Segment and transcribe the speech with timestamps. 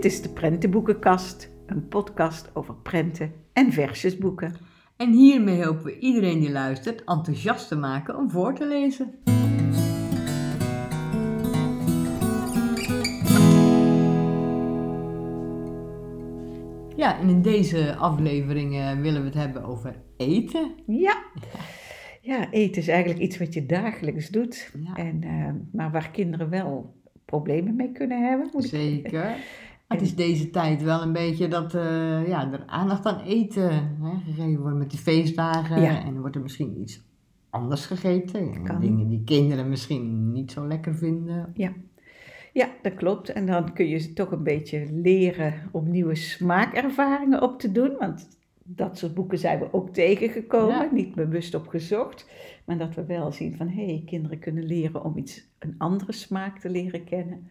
[0.00, 4.54] Dit is de Prentenboekenkast, een podcast over prenten en versjesboeken.
[4.96, 9.14] En hiermee helpen we iedereen die luistert enthousiast te maken om voor te lezen.
[16.96, 20.70] Ja, en in deze aflevering eh, willen we het hebben over eten.
[20.86, 21.22] Ja.
[22.20, 24.70] ja, eten is eigenlijk iets wat je dagelijks doet.
[24.84, 24.94] Ja.
[24.96, 28.48] En, eh, maar waar kinderen wel problemen mee kunnen hebben.
[28.52, 29.36] moet ik- Zeker.
[29.92, 33.70] Het is deze tijd wel een beetje dat eh, ja, er aandacht aan eten
[34.02, 35.80] hè, gegeven wordt met de feestdagen.
[35.80, 36.04] Ja.
[36.04, 37.02] En wordt er misschien iets
[37.50, 38.62] anders gegeten.
[38.62, 38.80] Kan.
[38.80, 41.54] Dingen die kinderen misschien niet zo lekker vinden.
[42.52, 43.28] Ja, dat klopt.
[43.28, 47.96] En dan kun je ze toch een beetje leren om nieuwe smaakervaringen op te doen.
[47.98, 48.28] Want
[48.64, 50.88] dat soort boeken zijn we ook tegengekomen, Ja.
[50.92, 52.26] niet bewust op gezocht.
[52.64, 56.12] Maar dat we wel zien van, hé, hey, kinderen kunnen leren om iets, een andere
[56.12, 57.48] smaak te leren kennen.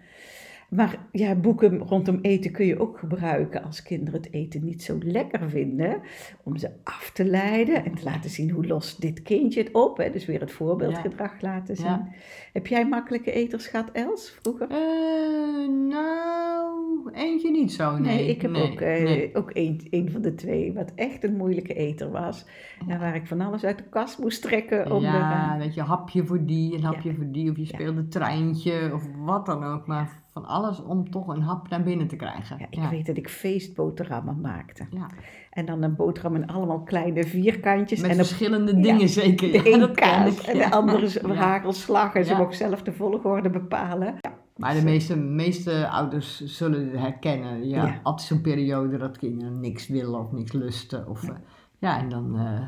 [0.70, 4.98] Maar ja, boeken rondom eten kun je ook gebruiken als kinderen het eten niet zo
[5.02, 6.02] lekker vinden.
[6.44, 9.97] Om ze af te leiden en te laten zien hoe lost dit kindje het op.
[9.97, 10.09] Hè?
[10.09, 11.86] Dus weer het voorbeeldgedrag laten zien.
[11.86, 12.08] Ja.
[12.53, 14.67] Heb jij makkelijke eters gehad, Els, vroeger?
[14.70, 17.97] Eh, nou, eentje niet zo.
[17.97, 19.36] Nee, Nee, ik heb Nee, ook, eh, nee.
[19.36, 22.45] ook een, een van de twee, wat echt een moeilijke eter was.
[22.88, 26.25] En waar ik van alles uit de kast moest trekken om ja, weet je, hapje
[26.25, 27.52] voor die, een hapje voor die.
[27.52, 29.88] Of je speelde treintje of wat dan ook.
[29.88, 32.58] Maar van alles om toch een hap naar binnen te krijgen.
[32.59, 34.86] ja, ik weet dat ik feestboterhammen maakte.
[34.92, 35.08] Ja.
[35.50, 38.02] En dan een boterham in allemaal kleine vierkantjes.
[38.02, 39.52] Met en verschillende dingen zeker.
[39.52, 42.14] de ken kaas en de andere hagelslag.
[42.14, 44.16] En ze mocht zelf de volgorde bepalen.
[44.56, 47.68] Maar de meeste, meeste ouders zullen het herkennen.
[47.68, 48.00] Ja, Ja.
[48.03, 51.08] Altijd zo'n periode dat kinderen niks willen of niks lusten.
[51.08, 51.42] Of, Ja.
[51.78, 52.68] ja, en dan, eh,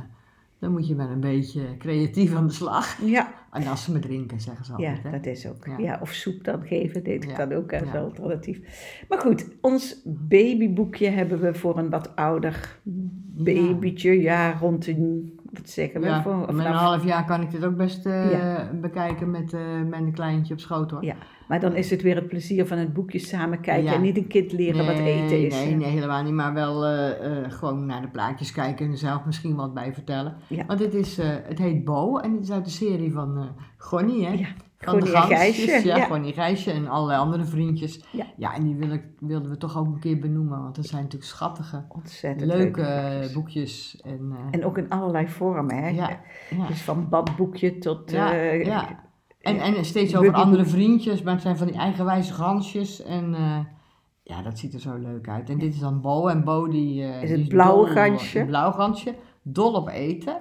[0.60, 2.98] dan moet je maar een beetje creatief aan de slag.
[3.06, 5.04] Ja, En als ze me drinken, zeggen ze ja altijd.
[5.04, 5.12] hè.
[5.12, 5.66] dat is ook.
[5.66, 5.78] Ja.
[5.78, 6.00] Ja.
[6.02, 7.34] of soep dan geven, Ja.
[7.36, 8.00] kan ook als Ja.
[8.00, 8.60] alternatief.
[9.10, 12.80] Maar goed, ons babyboekje hebben we voor een wat ouder
[13.44, 14.22] babytje.
[14.22, 16.08] Ja, rond een, wat zeggen we?
[16.08, 18.70] Ja, voor, met een half jaar kan ik dit ook best eh, Ja.
[18.82, 21.06] bekijken met, eh, met een kleintje op schoot hoor.
[21.06, 21.16] Ja,
[21.48, 23.94] maar dan is het weer het plezier van het boekje samen kijken Ja.
[23.94, 25.54] en niet een kind leren wat eten is.
[25.54, 26.34] Nee, nee, helemaal niet.
[26.34, 30.36] Maar wel eh, gewoon naar de plaatjes kijken en er zelf misschien wat bij vertellen.
[30.68, 34.46] Want dit is, het heet Bo en het is uit de serie van Gonnie, hè?
[34.82, 36.32] En Gansjes, Gijsje, Ja, ja.
[36.32, 38.04] Gijsje en allerlei andere vriendjes.
[38.38, 38.54] Ja.
[38.56, 40.62] en die wil ik, wilden we toch ook een keer benoemen.
[40.62, 43.28] Want dat zijn natuurlijk schattige, Ontzettend leuke boekjes.
[43.30, 44.02] eh, boekjes.
[44.04, 45.88] En, eh, En ook in allerlei vormen, hè?
[45.90, 46.10] ja,
[46.50, 46.68] ja.
[46.68, 48.12] Dus van badboekje tot...
[48.12, 49.00] Ja, eh, ja.
[49.40, 53.04] En, en steeds over andere vriendjes, maar het zijn van die eigenwijze gansjes.
[53.04, 53.36] En
[54.24, 55.50] ja, dat ziet er zo leuk uit.
[55.50, 56.28] En dit is dan Bo.
[56.28, 58.40] En Bo die, Is die het blauwe dol- gansje?
[58.40, 59.16] Een blauw gansje.
[59.42, 60.38] Dol op eten.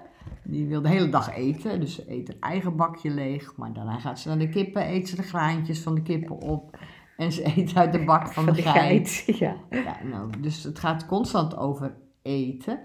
[0.50, 1.81] Die wil de hele dag eten.
[1.81, 3.56] Dus ze eet haar eigen bakje leeg.
[3.56, 6.78] Maar daarna gaat ze naar de kippen, eet ze de graantjes van de kippen op.
[7.16, 9.09] En ze eet uit de bak van, van de, de geit.
[9.09, 9.39] geit.
[9.39, 9.56] Ja.
[9.71, 12.78] Ja, nou, dus het gaat constant over eten.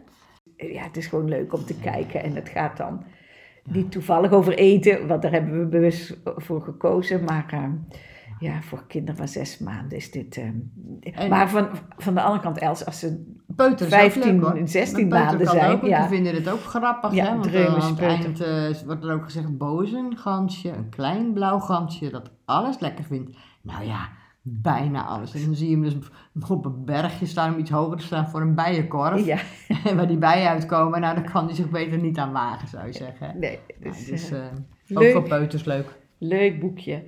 [0.57, 3.03] ja, het is gewoon leuk om te kijken en het gaat dan
[3.69, 7.63] niet toevallig over eten, want daar hebben we bewust voor gekozen, maar eh,
[8.39, 10.37] ja, voor kinderen van zes maanden is dit...
[10.37, 10.43] eh,
[11.13, 14.67] En- maar van, van de andere kant, Els, als ze Peuters ook 15, leuk, hoor.
[14.67, 15.99] 16 Mijn peuter maanden zijn, Ook, ja.
[15.99, 17.13] Die vinden het ook grappig.
[17.13, 17.29] Ja, hè?
[17.29, 21.33] Want dreumes, eh, aan het eind eh, wordt er ook gezegd: bozen gansje, een klein
[21.33, 23.37] blauw gansje dat alles lekker vindt.
[23.61, 24.09] Nou ja,
[24.41, 25.33] bijna alles.
[25.33, 25.95] En dan zie je hem dus
[26.49, 29.25] op een bergje staan om iets hoger te staan voor een bijenkorf.
[29.25, 29.37] Ja,
[29.85, 32.85] En waar die bijen uitkomen, nou, daar kan hij zich beter niet aan wagen, zou
[32.85, 33.39] je zeggen.
[33.39, 34.39] nee, Nou, dus, dus eh,
[34.93, 35.11] ook leuk.
[35.11, 35.99] voor peuters leuk.
[36.17, 37.03] leuk boekje.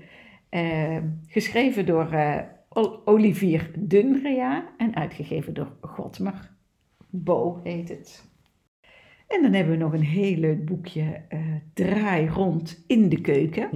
[0.50, 0.97] Eh,
[1.28, 6.56] geschreven door eh, Ol- Olivier Dunrea en uitgegeven door Godmer.
[7.09, 8.25] Bo heet het.
[9.28, 11.40] En dan hebben we nog een heel leuk boekje, eh,
[11.74, 13.69] Draai rond in de keuken.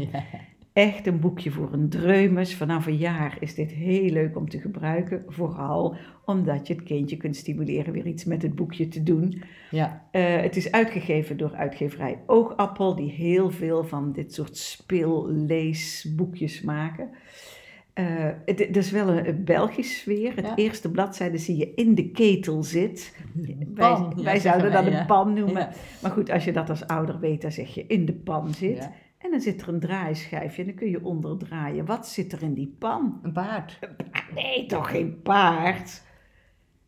[0.73, 2.55] Echt een boekje voor een dreumes.
[2.55, 5.23] Vanaf een jaar is dit heel leuk om te gebruiken.
[5.27, 5.95] Vooral
[6.25, 9.41] omdat je het kindje kunt stimuleren weer iets met het boekje te doen.
[9.71, 10.07] Ja.
[10.11, 17.09] Eh, het is uitgegeven door uitgeverij Oogappel, die heel veel van dit soort speelleesboekjes maken.
[17.93, 18.05] Eh,
[18.45, 20.35] het, het is wel een, Belgisch sfeer.
[20.35, 20.55] Het Ja.
[20.55, 23.15] eerste bladzijde zie je in de ketel zit.
[23.75, 25.69] Wij, ja, wij zouden dat wij, een pan noemen.
[26.01, 28.89] Maar goed, als je dat als ouder weet, dan zeg je in de pan zit.
[29.23, 31.85] En dan zit er een draaischijfje en dan kun je onderdraaien.
[31.85, 33.19] Wat zit er in die pan?
[33.23, 33.79] Een paard.
[34.33, 36.03] Nee, toch geen paard?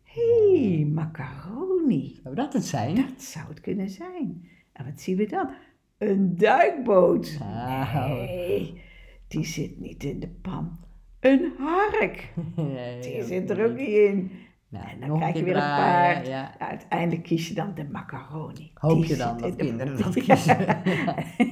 [0.04, 2.20] Hé, hey, macaroni.
[2.24, 2.96] Zou dat het zijn?
[2.96, 4.50] Dat zou het kunnen zijn.
[4.74, 5.50] En wat zien we dan?
[5.98, 7.38] Een duikboot.
[7.40, 8.10] Nou.
[8.10, 8.82] Nee,
[9.28, 10.80] die zit niet in de pan.
[11.20, 12.34] Een hark.
[13.02, 14.32] Die zit er ook niet in.
[14.74, 16.28] Nou, En dan nog krijg je weer een paard.
[16.28, 16.52] Ja.
[16.60, 18.72] Ja, uiteindelijk kies je dan de macaroni.
[18.74, 20.58] Hoop Die je dan dat in de- kinderen dat kiezen.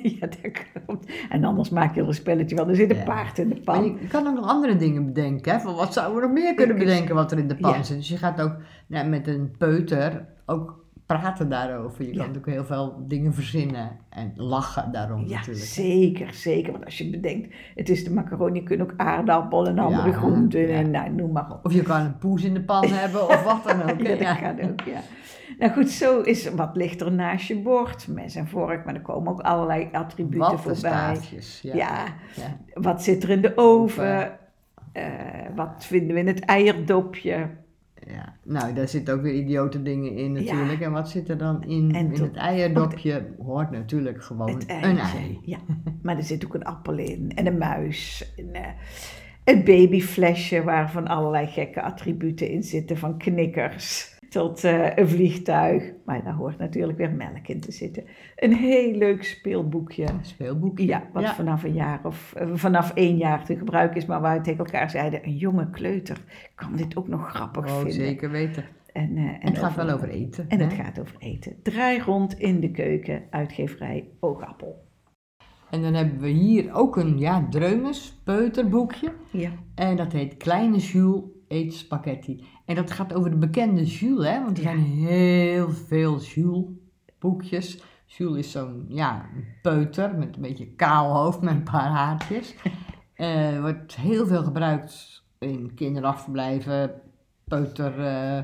[0.03, 1.11] ja, dat klopt.
[1.29, 2.69] En anders maak je er een spelletje van.
[2.69, 3.83] Er zit een paard in de pan.
[3.83, 5.51] je je kan ook nog andere dingen bedenken.
[5.53, 5.59] Hè?
[5.59, 7.97] Van wat zouden we nog meer kunnen Ik- bedenken wat er in de pan zit.
[7.97, 8.55] Dus je gaat ook
[8.87, 10.80] nou, met een peuter ook
[11.19, 12.01] praten daarover.
[12.01, 12.25] Je kan Ja.
[12.25, 15.65] natuurlijk heel veel dingen verzinnen en lachen daarom Ja, natuurlijk.
[15.65, 16.71] zeker, zeker.
[16.71, 20.13] Want als je bedenkt, het is de macaroni, je kunt ook aardappel en andere Ja,
[20.17, 21.65] groenten en nou, noem maar op.
[21.65, 24.01] Of je kan een poes in de pan hebben of wat dan ook.
[24.01, 24.99] Ja, dat kan ook, ja.
[25.59, 28.07] Nou goed, zo is wat ligt er naast je bord.
[28.07, 30.75] Mes en vork, maar er komen ook allerlei attributen Wat voorbij.
[30.75, 31.59] staafjes.
[31.63, 32.03] Ja.
[32.73, 34.03] Wat zit er in de oven?
[34.15, 34.39] Oven.
[34.93, 35.03] Eh,
[35.55, 37.47] wat vinden we in het eierdopje?
[38.07, 38.35] Ja.
[38.43, 40.81] Nou, daar zitten ook weer idiote dingen in natuurlijk.
[40.81, 43.27] En wat zit er dan in, En in tot- het eierdopje?
[43.43, 45.39] Hoort natuurlijk gewoon een ei.
[45.41, 45.57] Ja,
[46.01, 48.33] maar er zit ook een appel in en een muis.
[48.37, 48.67] En, eh,
[49.43, 52.97] een babyflesje waar van allerlei gekke attributen in zitten.
[52.97, 55.91] Van knikkers tot eh, een vliegtuig.
[56.05, 58.03] Maar daar hoort natuurlijk weer melk in te zitten.
[58.35, 60.09] Een heel leuk speelboekje.
[60.09, 60.85] Een speelboekje.
[60.85, 61.33] Ja, wat Ja.
[61.33, 64.05] vanaf een jaar of eh, vanaf één jaar te gebruiken is.
[64.05, 66.17] Maar waar we tegen elkaar zeiden, een jonge kleuter
[66.55, 67.93] kan dit ook nog grappig Oh, vinden.
[67.93, 68.63] zeker weten.
[68.93, 70.45] En, eh, en, het gaat wel over eten.
[70.49, 71.55] En het gaat over eten.
[71.63, 74.89] Draai rond in de keuken, uitgeverij Oogappel.
[75.69, 79.11] En dan hebben we hier ook een ja, dreumes peuterboekje.
[79.31, 79.49] Ja.
[79.75, 82.43] En dat heet Kleine Jules eet spaghetti.
[82.65, 84.43] En dat gaat over de bekende Jules, hè?
[84.43, 86.65] Want er zijn heel veel Jules
[87.19, 87.83] boekjes.
[88.05, 89.25] Jules is zo'n ja,
[89.61, 92.55] peuter met een beetje kaal hoofd met een paar haartjes.
[93.15, 96.91] Eh wordt heel veel gebruikt in kinderafverblijven,
[97.47, 97.99] peuter...
[97.99, 98.43] eh,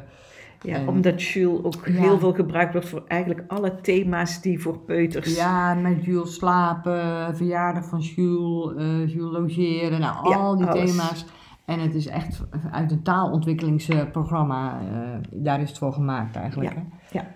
[0.61, 1.91] Ja, En- omdat Jules ook Ja.
[1.93, 5.35] heel veel gebruikt wordt voor eigenlijk alle thema's die voor peuters...
[5.35, 10.89] Ja, met Jules slapen, verjaardag van Jules, eh Jules logeren, nou Ja, al die alles.
[10.91, 11.25] thema's.
[11.67, 16.73] En het is echt uit een taalontwikkelingsprogramma, eh, daar is het voor gemaakt eigenlijk.
[16.73, 17.19] Ja, hè?
[17.19, 17.35] ja.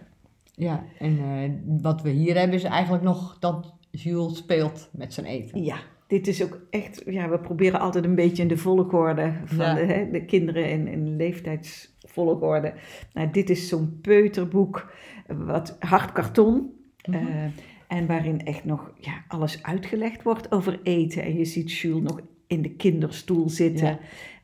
[0.56, 1.50] Ja, en eh,
[1.82, 5.64] wat we hier hebben is eigenlijk nog dat Jules speelt met zijn eten.
[5.64, 7.04] Ja, dit is ook echt...
[7.06, 9.74] Ja, we proberen altijd een beetje in de volgorde van Ja.
[9.74, 12.74] de, hè, de kinderen in, in leeftijdsvolgorde.
[13.14, 14.92] Nou, dit is zo'n peuterboek,
[15.28, 16.72] wat hard karton...
[17.06, 17.18] Mhm.
[17.18, 17.46] eh,
[17.88, 21.24] en waarin echt nog ja, alles uitgelegd wordt over eten.
[21.24, 23.88] En je ziet Jules nog in de kinderstoel zitten.
[23.88, 23.98] Ja.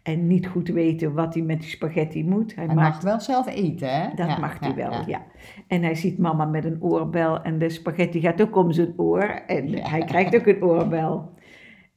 [0.04, 2.56] En niet goed weten wat hij met die spaghetti moet.
[2.56, 4.08] Hij Hij maakt mag wel zelf eten, hè?
[4.16, 5.22] Dat Ja, mag hij wel, ja.
[5.68, 9.24] En hij ziet mama met een oorbel en de spaghetti gaat ook om zijn oor.
[9.48, 11.34] En hij krijgt ook een oorbel.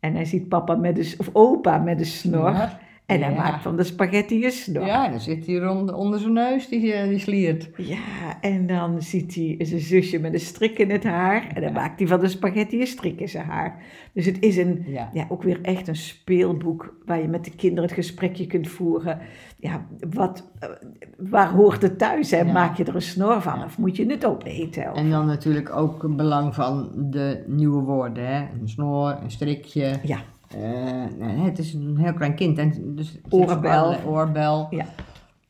[0.01, 2.79] En hij ziet papa met een, of opa met een snor.
[3.11, 3.37] En hij Ja.
[3.43, 4.87] maakt van de spaghetti een snor.
[4.87, 7.71] Ja, dan zit hij rond, onder zijn neus, die, eh, die sliert.
[7.77, 7.99] Ja,
[8.41, 11.47] en dan ziet hij zijn zusje met een strik in het haar.
[11.55, 13.83] En dan maakt hij van de spaghetti een strik in zijn haar.
[14.13, 15.11] Dus het is een, Ja.
[15.13, 19.19] ja, ook weer echt een speelboek waar je met de kinderen het gesprekje kunt voeren.
[19.59, 20.69] Ja, wat, eh,
[21.19, 22.31] waar hoort het thuis?
[22.31, 22.45] Hè?
[22.45, 24.91] Maak je er een snor van of moet je het opeten?
[24.91, 28.41] Of- En dan natuurlijk ook het belang van de nieuwe woorden, hè?
[28.61, 29.95] Een snor, een strikje.
[30.03, 30.19] Ja,
[31.45, 32.59] het is een heel klein kind.
[32.59, 33.97] En dus Oorbel.
[34.07, 34.67] oorbel.
[34.71, 34.85] ja.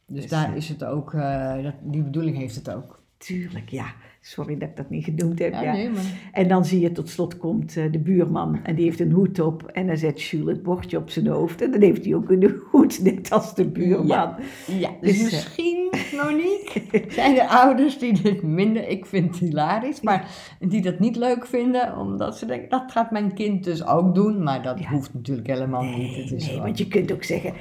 [0.07, 3.03] Dus Dus, daar eh, is het ook, eh, dat, die bedoeling heeft het ook.
[3.17, 3.87] Tuurlijk, ja.
[4.23, 5.53] Sorry dat ik dat niet genoemd heb.
[5.53, 6.03] Ja, Ja, nee, maar...
[6.33, 9.39] En dan zie je tot slot komt eh, de buurman en die heeft een hoed
[9.41, 9.63] op.
[9.63, 11.63] En dan zet Jules het bordje op zijn hoofd.
[11.63, 14.07] En dan heeft hij ook een hoed, net als de buurman.
[14.07, 15.91] Ja, ja, dus, Dus, eh, misschien,
[16.23, 20.29] Monique, zijn er ouders die dit minder, ik vind het hilarisch, maar
[20.61, 24.43] die dat niet leuk vinden, omdat ze denken, dat gaat mijn kind dus ook doen,
[24.43, 26.17] maar dat hoeft natuurlijk helemaal niet.
[26.17, 27.53] Het is nee, wel- want je kunt ook zeggen,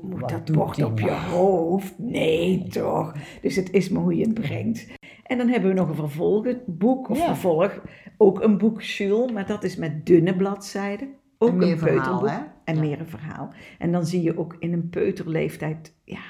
[0.00, 1.20] moet Wat dat bord op je nou?
[1.20, 1.94] hoofd?
[1.98, 3.14] Nee, toch.
[3.42, 4.86] Dus het is maar hoe je het brengt.
[5.30, 7.24] En dan hebben we nog een vervolgboek, of Ja.
[7.26, 7.80] vervolg,
[8.16, 11.08] ook een boek Jules, maar dat is met dunne bladzijden.
[11.38, 12.28] Ook En meer een verhaal, peuterboek.
[12.28, 12.36] hè?
[12.64, 12.80] En Ja.
[12.80, 13.50] meer een verhaal.
[13.78, 16.20] En dan zie je ook in een peuterleeftijd, ja,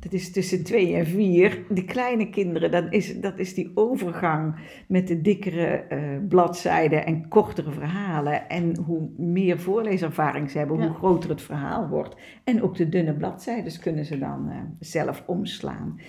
[0.00, 1.64] dat is tussen twee en vier.
[1.68, 4.54] De kleine kinderen, dan is, dat is die overgang
[4.88, 8.48] met de dikkere eh, bladzijden en kortere verhalen.
[8.48, 10.86] En hoe meer voorleeservaring ze hebben, Ja.
[10.86, 12.16] hoe groter het verhaal wordt.
[12.44, 16.00] En ook de dunne bladzijden kunnen ze dan eh, zelf omslaan.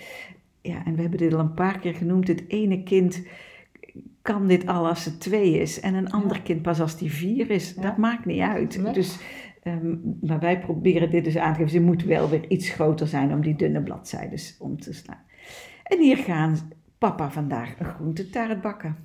[0.68, 2.28] Ja, en we hebben dit al een paar keer genoemd.
[2.28, 3.22] Het ene kind
[4.22, 6.44] kan dit al als het twee is en een ander Ja.
[6.44, 7.74] kind pas als die vier is.
[7.74, 7.82] Ja.
[7.82, 8.78] Dat maakt niet uit.
[8.82, 8.94] Nee.
[8.94, 9.18] Dus,
[9.64, 11.72] ehm, maar wij proberen dit dus aan te geven.
[11.72, 15.26] Ze moet wel weer iets groter zijn om die dunne bladzijden om te slaan.
[15.84, 16.58] En hier gaan
[16.98, 18.96] papa vandaag een groentetaart bakken.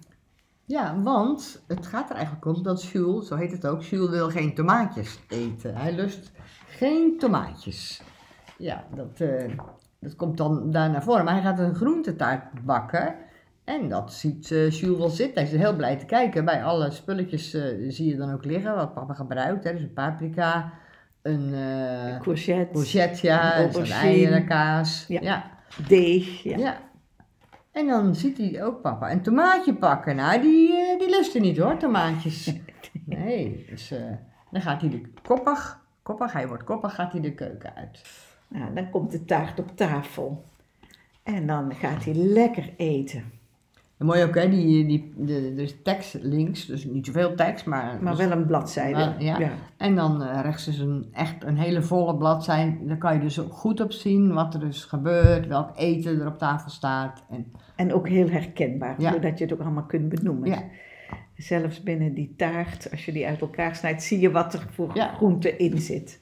[0.64, 4.31] Ja, want het gaat er eigenlijk om dat Jules, zo heet het ook, Jules wil
[4.31, 5.76] geen tomaatjes eten.
[5.76, 6.33] Hij lust
[6.66, 8.02] geen tomaatjes.
[8.59, 9.50] Ja, dat, eh,
[10.02, 11.25] dat komt dan daar naar voren.
[11.25, 13.14] Maar hij gaat een groentetaart bakken.
[13.64, 15.42] En dat ziet eh, Jules wel zitten.
[15.42, 16.44] Hij is heel blij te kijken.
[16.44, 19.64] Bij alle spulletjes eh, zie je dan ook liggen wat papa gebruikt.
[19.64, 19.73] Hè.
[19.73, 20.73] Dus een paprika,
[21.23, 23.94] een eh courgette, courgette, ja, een aubergine.
[23.94, 25.04] eierenkaas.
[25.09, 25.21] Ja.
[25.21, 25.50] ja.
[25.87, 26.42] deeg.
[26.42, 26.56] Ja.
[26.56, 26.76] Ja.
[27.73, 30.16] En dan ziet hij ook papa een tomaatje pakken.
[30.16, 32.52] Nou, die, die lust hij niet hoor, tomaatjes.
[33.04, 33.92] Nee, dus
[34.50, 38.02] dan gaat hij de koppig, koppig, hij wordt koppig, gaat hij de keuken uit.
[38.52, 40.44] Nou, dan komt de taart op tafel.
[41.23, 43.25] En dan gaat hij lekker eten.
[43.99, 48.02] En mooi ook hè, die, die, de, de tekst links, dus niet zoveel tekst, maar...
[48.02, 49.14] Maar dus- wel een bladzijde.
[49.18, 49.50] ja.
[49.76, 52.87] En dan eh, rechts is een, echt een hele volle bladzijde.
[52.87, 56.26] Daar kan je dus ook goed op zien wat er dus gebeurt, welk eten er
[56.26, 57.23] op tafel staat.
[57.30, 59.11] En, En ook heel herkenbaar, Ja.
[59.11, 60.49] doordat je het ook allemaal kunt benoemen.
[60.49, 60.62] Ja.
[61.37, 64.90] Zelfs binnen die taart, als je die uit elkaar snijdt, zie je wat er voor
[64.90, 66.21] groente in zit.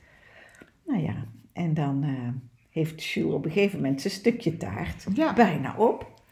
[0.87, 1.15] Nou ja,
[1.53, 2.29] en dan eh,
[2.71, 5.33] heeft Jules op een gegeven moment zijn stukje taart Ja.
[5.35, 6.23] bijna op.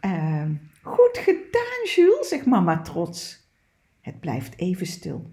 [0.00, 3.50] Ehm, goed gedaan, Jules, zegt mama trots.
[4.00, 5.30] Het blijft even stil.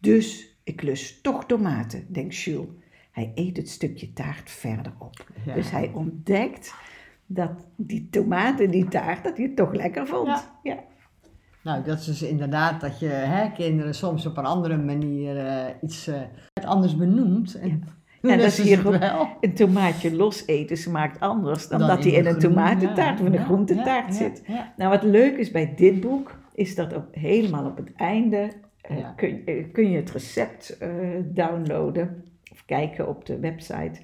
[0.00, 2.68] Dus ik lust toch tomaten, denkt Jules.
[3.10, 5.26] Hij eet het stukje taart verder op.
[5.44, 5.54] Ja.
[5.54, 6.74] Dus hij ontdekt
[7.26, 10.26] dat die tomaten, die taart, dat hij het toch lekker vond.
[10.26, 10.58] Ja.
[10.62, 10.78] ja.
[11.62, 15.74] Nou, dat is dus inderdaad dat je hè, kinderen soms op een andere manier eh,
[15.82, 16.20] iets eh,
[16.64, 17.54] anders benoemt.
[17.54, 17.84] En,
[18.22, 19.28] En dat ook- wel.
[19.40, 23.32] Een tomaatje los eten smaakt anders dan, Dan dat hij in een tomatentaart ja, of
[23.32, 24.42] in een groentetaart zit.
[24.76, 28.50] Nou, wat leuk is bij dit boek, is dat ook helemaal op het einde
[28.80, 30.88] eh, kun, eh, kun je het recept eh,
[31.24, 34.00] downloaden of kijken op de website.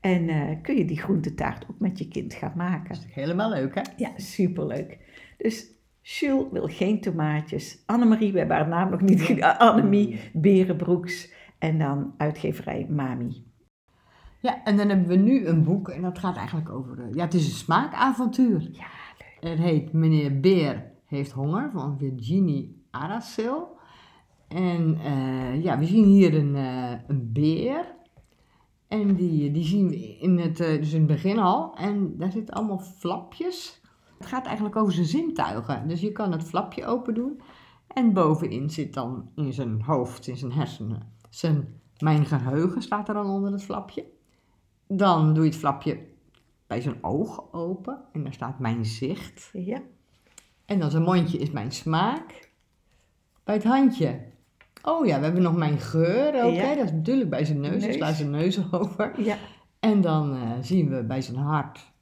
[0.00, 0.28] En
[0.62, 2.94] kun je die groentetaart ook met je kind gaan maken.
[2.94, 3.80] Dat is helemaal leuk, hè?
[3.96, 4.98] Ja, superleuk.
[5.36, 5.66] Dus
[6.02, 7.82] Jules wil geen tomaatjes.
[7.86, 11.32] Annemarie, we hebben haar naam nog niet Annemie Berenbroeks.
[11.58, 13.44] En dan uitgeverij Mami.
[14.40, 17.14] Ja, en dan hebben we nu een boek en dat gaat eigenlijk over...
[17.14, 18.68] ja, het is een smaakavontuur.
[18.72, 18.86] Ja,
[19.40, 23.78] Het heet Meneer Beer heeft honger van Virginie Aracel.
[24.48, 27.94] En eh, ja, we zien hier een, eh, een beer.
[28.88, 31.74] En die, die zien we in het, eh, dus in het begin al.
[31.76, 33.80] En daar zitten allemaal flapjes.
[34.18, 35.88] Het gaat eigenlijk over zijn zintuigen.
[35.88, 37.40] Dus je kan het flapje open doen.
[37.86, 43.14] En bovenin zit dan in zijn hoofd, in zijn hersenen, zijn, mijn geheugen staat er
[43.14, 44.04] dan onder het flapje.
[44.92, 45.98] Dan doe je het flapje
[46.66, 47.98] bij zijn oog open.
[48.12, 49.50] En daar staat mijn zicht.
[49.52, 49.80] Ja,
[50.64, 52.50] En dan zijn mondje is mijn smaak.
[53.44, 54.20] Bij het handje.
[54.82, 56.54] Oh ja, we hebben nog mijn geur ook.
[56.54, 56.60] Ja.
[56.62, 56.74] Hè?
[56.76, 57.82] Dat is natuurlijk bij zijn neus.
[57.84, 57.94] Neus.
[57.94, 59.22] sla zijn neus over.
[59.22, 59.36] ja,
[59.80, 61.92] En dan eh, zien we bij zijn hart.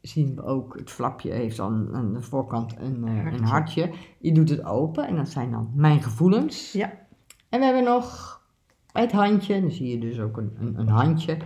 [0.00, 3.44] Zien we ook, het flapje heeft dan aan de voorkant een, eh, een Hartje.
[3.46, 3.90] hartje.
[4.18, 6.72] Je doet het open en dat zijn dan mijn gevoelens.
[6.72, 6.92] ja.
[7.48, 8.36] En we hebben nog
[8.92, 11.36] bij het handje, dan zie je dus ook een, een, een handje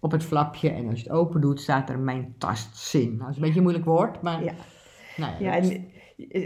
[0.00, 0.70] op het flapje.
[0.70, 3.18] En als je het open doet, staat er mijn tastzin.
[3.18, 4.52] Dat is een beetje een moeilijk woord, maar Ja.
[5.16, 5.86] nou Ja, en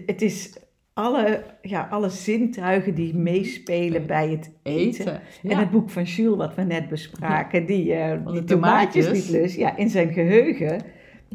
[0.06, 0.56] het is
[0.92, 5.00] alle, ja, alle zintuigen die meespelen bij het eten.
[5.06, 5.20] eten.
[5.42, 9.12] En het boek van Jules, wat we net bespraken, die, eh, de die tomaatjes tomaatjes.
[9.30, 9.56] niet lust.
[9.56, 10.82] Ja, in zijn geheugen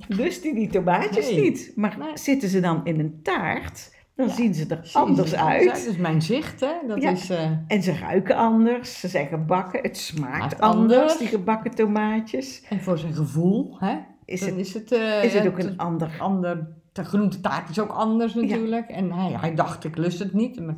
[0.07, 1.41] lust hij die tomaatjes Nee.
[1.41, 1.71] niet.
[1.75, 2.07] Maar Nee.
[2.13, 4.33] zitten ze dan in een taart, dan Ja.
[4.33, 5.65] zien ze er anders er uit.
[5.65, 6.71] Dat is mijn zicht, hè.
[6.87, 7.09] Dat Ja.
[7.09, 7.29] is...
[7.29, 11.17] eh, En ze ruiken anders, ze zijn gebakken, het smaakt anders, anders.
[11.17, 12.61] die gebakken tomaatjes.
[12.69, 13.95] en voor zijn gevoel, hè.
[14.25, 14.91] Is dan het, is het...
[14.91, 16.11] eh, is het ook het- een ander...
[16.19, 16.67] ander...
[16.91, 18.87] De groentetaart is ook anders natuurlijk.
[18.89, 20.59] En hij, hij dacht, ik lust het niet.
[20.65, 20.75] Maar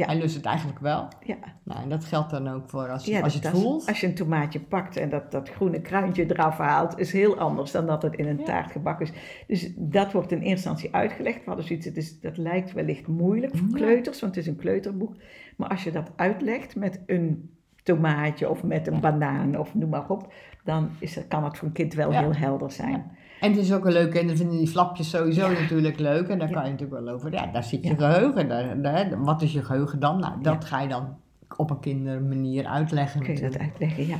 [0.00, 0.06] Ja.
[0.12, 1.08] hij lust het eigenlijk wel.
[1.24, 3.86] Ja, Nou, en dat geldt dan ook voor als, je ja, als je het voelt.
[3.88, 7.70] Als je een tomaatje pakt en dat, dat groene kruintje eraf haalt, is heel anders
[7.70, 8.44] dan dat het in een Ja.
[8.44, 9.12] taart gebakken is.
[9.46, 11.38] Dus dat wordt in eerste instantie uitgelegd.
[11.38, 14.58] We hadden zoiets, het is, dat lijkt wellicht moeilijk voor kleuters, want het is een
[14.58, 15.16] kleuterboek.
[15.56, 20.08] Maar als je dat uitlegt met een tomaatje of met een banaan of noem maar
[20.08, 20.32] op,
[20.64, 23.10] dan is, er- kan het voor een kind wel heel helder zijn.
[23.40, 25.60] En het is ook een leuke, en dan vinden die flapjes sowieso Ja.
[25.60, 26.28] natuurlijk leuk.
[26.28, 26.54] En daar Ja.
[26.54, 27.32] kan je natuurlijk wel over.
[27.32, 28.48] Ja, daar zit je geheugen.
[28.48, 30.18] Daar, daar, wat is je geheugen dan?
[30.18, 31.16] Nou, dat ga je dan
[31.56, 33.22] op een kindermanier uitleggen.
[33.22, 34.16] Kun je dat uitleggen, ja.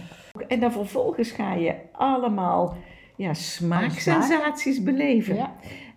[0.49, 2.77] En dan vervolgens ga je allemaal
[3.17, 5.51] ja, smaaksensaties beleven.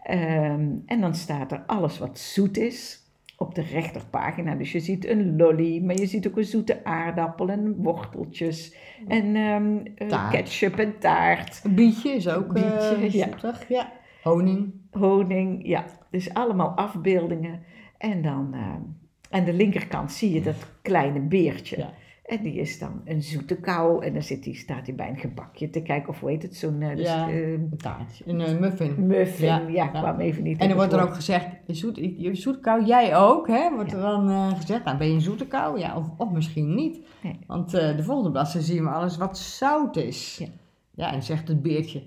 [0.03, 3.02] Ehm, en dan staat er alles wat zoet is
[3.37, 4.55] op de rechterpagina.
[4.55, 8.75] Dus je ziet een lolly, maar je ziet ook een zoete aardappel en worteltjes.
[9.07, 11.61] En ehm, eh, ketchup en taart.
[11.63, 13.25] Een bietje is ook eh Bietje, ja.
[13.25, 13.67] zoetig.
[13.69, 13.91] Ja.
[14.23, 14.73] Honing.
[14.91, 15.85] Honing, ja.
[16.09, 17.63] Dus allemaal afbeeldingen.
[17.97, 18.81] En dan ehm,
[19.29, 21.77] aan de linkerkant zie je dat kleine beertje.
[21.77, 21.93] Ja.
[22.23, 24.05] En die is dan een zoete kou.
[24.05, 26.09] En dan zit die, staat hij bij een gebakje te kijken.
[26.09, 26.55] Of hoe heet het?
[26.55, 27.29] Zo'n eh, dus, Ja.
[27.29, 28.23] eh, Een taartje.
[28.27, 29.07] Een eh, muffin.
[29.07, 29.45] muffin.
[29.47, 29.99] Ja, Ja, ik ja.
[30.01, 33.47] kwam even niet En er wordt er ook gezegd, je, zoet, je zoetkou, jij ook,
[33.47, 33.69] hè?
[33.75, 33.95] Wordt Ja.
[33.97, 35.79] er dan eh, gezegd, nou ben je een zoete kou?
[35.79, 36.99] Ja, of, of misschien niet.
[37.23, 37.39] Nee.
[37.47, 40.37] Want eh, de volgende bladzijde zien we alles wat zout is.
[40.37, 40.47] Ja.
[40.95, 42.01] Ja, en zegt het beertje,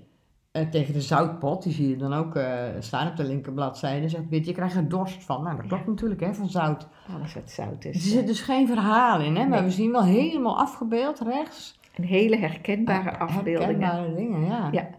[0.65, 4.09] tegen de zoutpot, die zie je dan ook eh, staan op de linkerbladzijde.
[4.09, 5.43] Zegt Bit, je krijgt er dorst van.
[5.43, 6.87] Nou, dat klopt natuurlijk, hè, van zout.
[7.15, 8.11] Alles wat zout Er is.
[8.11, 11.79] zit dus geen verhaal in, hè, maar we zien wel helemaal afgebeeld rechts.
[11.95, 13.81] Een hele herkenbare afbeeldingen.
[13.81, 14.69] Herkenbare dingen, ja.
[14.71, 14.89] Ja.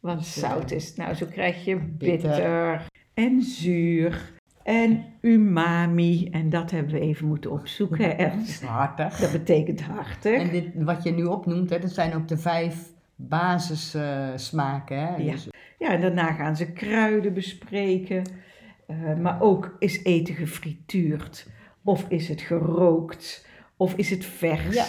[0.00, 0.94] Wat Dus, zout eh, is.
[0.96, 2.28] Nou, zo krijg je bitter.
[2.30, 6.28] bitter en zuur en umami.
[6.30, 8.18] En dat hebben we even moeten opzoeken.
[8.18, 8.62] Ernst.
[8.78, 9.16] Hartig.
[9.16, 10.40] Dat betekent hartig.
[10.40, 14.98] En dit, wat je nu opnoemt, hè, dat zijn ook de vijf basissmaken.
[14.98, 15.16] hè.
[15.16, 15.32] Ja.
[15.32, 15.48] Dus-
[15.78, 18.22] Ja, en daarna gaan ze kruiden bespreken.
[18.86, 21.46] Eh, maar ook is eten gefrituurd?
[21.84, 23.46] Of is het gerookt?
[23.76, 24.74] Of is het vers?
[24.74, 24.84] Ja.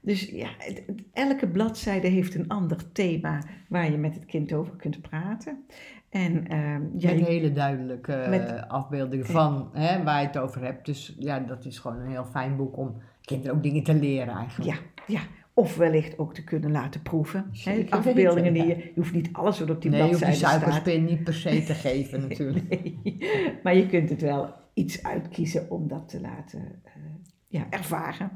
[0.00, 3.38] Dus ja, het- het- elke bladzijde heeft een ander thema
[3.68, 5.64] waar je met het kind over kunt praten.
[6.10, 10.86] En ehm, met hele duidelijke eh, Met- afbeeldingen van hè, waar je het over hebt.
[10.86, 14.34] Dus ja, dat is gewoon een heel fijn boek om kinderen ook dingen te leren
[14.34, 14.70] eigenlijk.
[14.70, 14.76] ja,
[15.06, 15.20] ja,
[15.54, 17.48] of wellicht ook te kunnen laten proeven.
[17.52, 20.28] Zeker afbeeldingen die je, je hoeft niet alles wat op die nee, je hoeft die
[20.28, 20.72] bladzijde staat.
[20.72, 22.68] suikerspin niet per se te geven natuurlijk.
[22.68, 23.18] Nee,
[23.62, 26.92] maar je kunt het wel iets uitkiezen om dat te laten eh,
[27.48, 28.30] ja, ervaren.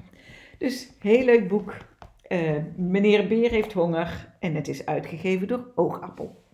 [0.59, 1.77] Dus heel leuk boek.
[2.23, 6.45] Eh, Meneer Beer heeft honger en het is uitgegeven door Oogappel.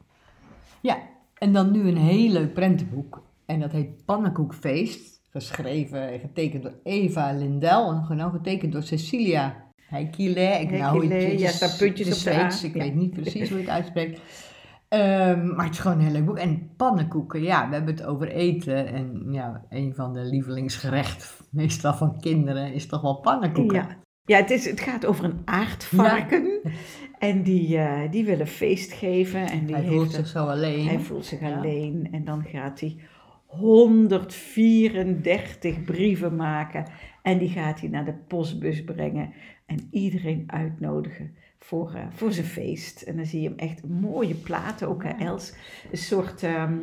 [0.80, 0.98] Ja,
[1.38, 3.22] en dan nu een heel leuk prentenboek.
[3.46, 5.22] En dat heet Pannenkoekfeest.
[5.30, 7.90] Geschreven en getekend door Eva Lindel.
[7.90, 9.63] En getekend door Cecilia
[9.94, 10.60] Heikile.
[10.60, 14.20] Ik nou, het ja, staan puntjes de Ik weet niet precies hoe je het uitspreekt.
[14.88, 16.38] Ehm, maar het is gewoon een heel leuk boek.
[16.38, 18.86] En pannenkoeken, ja, we hebben het over eten.
[18.86, 23.76] En ja, een van de lievelingsgerechten, meestal van kinderen, is toch wel pannenkoeken.
[23.76, 26.48] Ja, ja het, is, het gaat over een aardvarken.
[27.18, 29.46] En die, eh, die wil een feest geven.
[29.46, 30.86] En die Hij voelt zich zo alleen.
[30.86, 31.56] Hij voelt zich Ja.
[31.56, 32.96] alleen en dan gaat hij
[33.46, 36.86] 134 brieven maken
[37.22, 39.32] en die gaat hij naar de postbus brengen
[39.66, 43.02] en iedereen uitnodigen voor, eh, voor zijn feest.
[43.02, 45.54] En dan zie je hem echt mooie platen, ook Els,
[45.90, 46.74] een soort ehm,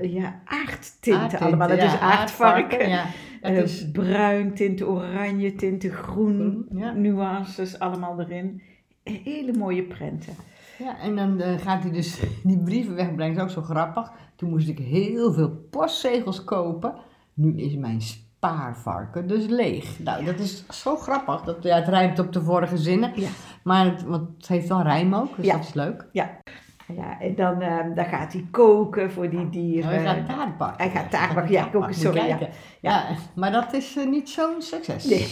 [0.00, 1.68] ja, aardtinten Aardtinten, allemaal.
[1.68, 2.88] Het is aardvarken.
[2.88, 3.04] Ja,
[3.40, 8.62] het Eh, is bruin tinten, oranje tinten, groen, nuances allemaal erin.
[9.02, 10.34] Hele mooie prenten.
[10.78, 13.36] Ja, en dan eh, gaat hij dus die brieven wegbrengen.
[13.36, 14.12] Dat is ook zo grappig.
[14.36, 16.94] Toen moest ik heel veel postzegels kopen.
[17.34, 18.00] Nu is mijn
[18.42, 19.98] spaarvarken dus leeg.
[19.98, 21.42] Nou, dat is zo grappig.
[21.42, 23.12] Dat, ja, het rijmt op de vorige zinnen.
[23.14, 23.28] Ja.
[23.62, 25.52] Maar het, want het heeft wel rijm ook, dus Ja.
[25.52, 26.06] dat is leuk.
[26.12, 29.90] Ja, en dan, eh, dan gaat hij koken voor die dieren.
[29.90, 30.84] Hij gaat taart bakken.
[30.84, 32.38] Hij gaat taart bakken, ja, Moet sorry, ja.
[32.80, 35.04] Ja, maar dat is eh, niet zo'n succes.
[35.04, 35.26] Nee.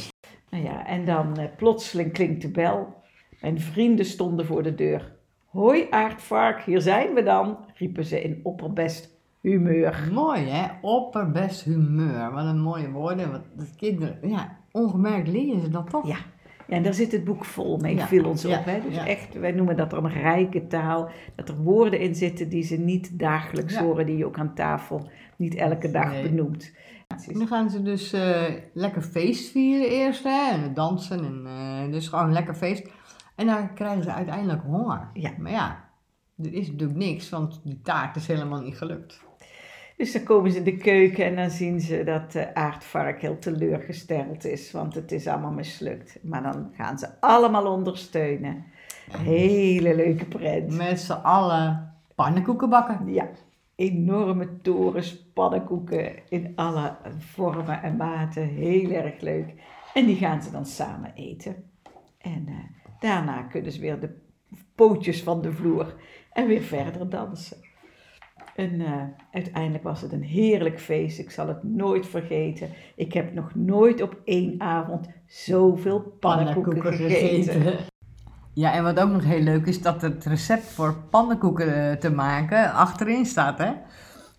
[0.51, 2.95] Nou ja, en dan eh, plotseling klinkt de bel.
[3.41, 5.13] Mijn vrienden stonden voor de deur.
[5.47, 9.10] Hoi aardvark, hier zijn we dan, riepen ze in opperbest
[9.41, 10.09] humeur.
[10.13, 12.33] Mooi hè, opperbest humeur.
[12.33, 13.31] Wat een mooie woorden.
[13.31, 16.07] Wat de kinderen, ja, ongemerkt leren ze dat toch?
[16.07, 16.17] Ja.
[16.67, 18.65] ja, en daar zit het boek vol mee, Ja, viel ons ja, op.
[18.65, 18.81] Hè?
[18.81, 19.07] Dus ja.
[19.07, 21.11] echt, wij noemen dat een rijke taal.
[21.35, 25.09] Dat er woorden in zitten die ze niet dagelijks horen, die je ook aan tafel
[25.37, 26.23] niet elke dag Nee.
[26.23, 26.73] benoemt.
[27.29, 28.43] En dan gaan ze dus eh,
[28.75, 32.89] lekker feest vieren eerst, hè, en dansen, en eh, dus gewoon lekker feest.
[33.37, 35.09] En dan krijgen ze uiteindelijk honger.
[35.15, 35.31] Ja.
[35.39, 35.85] Maar ja,
[36.43, 39.25] er is natuurlijk niks, want die taart is helemaal niet gelukt.
[40.01, 43.39] Dus dan komen ze in de keuken en dan zien ze dat de aardvark heel
[43.39, 46.19] teleurgesteld is, want het is allemaal mislukt.
[46.23, 48.65] Maar dan gaan ze allemaal ondersteunen.
[49.11, 50.77] Hele leuke prent.
[50.77, 53.13] Met z'n allen pannenkoeken bakken.
[53.13, 53.29] Ja,
[53.75, 58.47] enorme torens, pannenkoeken in alle vormen en maten.
[58.47, 59.55] Heel erg leuk.
[59.95, 61.71] En die gaan ze dan samen eten.
[62.19, 62.55] En eh,
[63.01, 64.17] daarna kunnen ze weer de
[64.75, 65.95] pootjes van de vloer
[66.33, 67.70] en weer verder dansen.
[68.57, 71.19] En eh, uiteindelijk was het een heerlijk feest.
[71.19, 72.69] Ik zal het nooit vergeten.
[72.97, 77.77] Ik heb nog nooit op één avond zoveel pannenkoeken, gegeten.
[78.53, 82.11] Ja, en wat ook nog heel leuk is, dat het recept voor pannenkoeken eh, te
[82.11, 83.73] maken achterin staat, hè.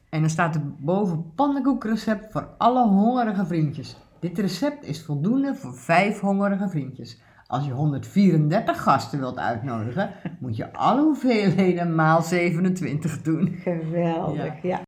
[0.10, 3.98] En dan staat er boven pannenkoekrecept voor alle hongerige vriendjes.
[4.20, 7.22] Dit recept is voldoende voor vijf hongerige vriendjes.
[7.52, 10.10] Als je 134 gasten wilt uitnodigen,
[10.40, 13.56] moet je alle hoeveelheden maal 27 doen.
[13.62, 14.82] Geweldig, ja.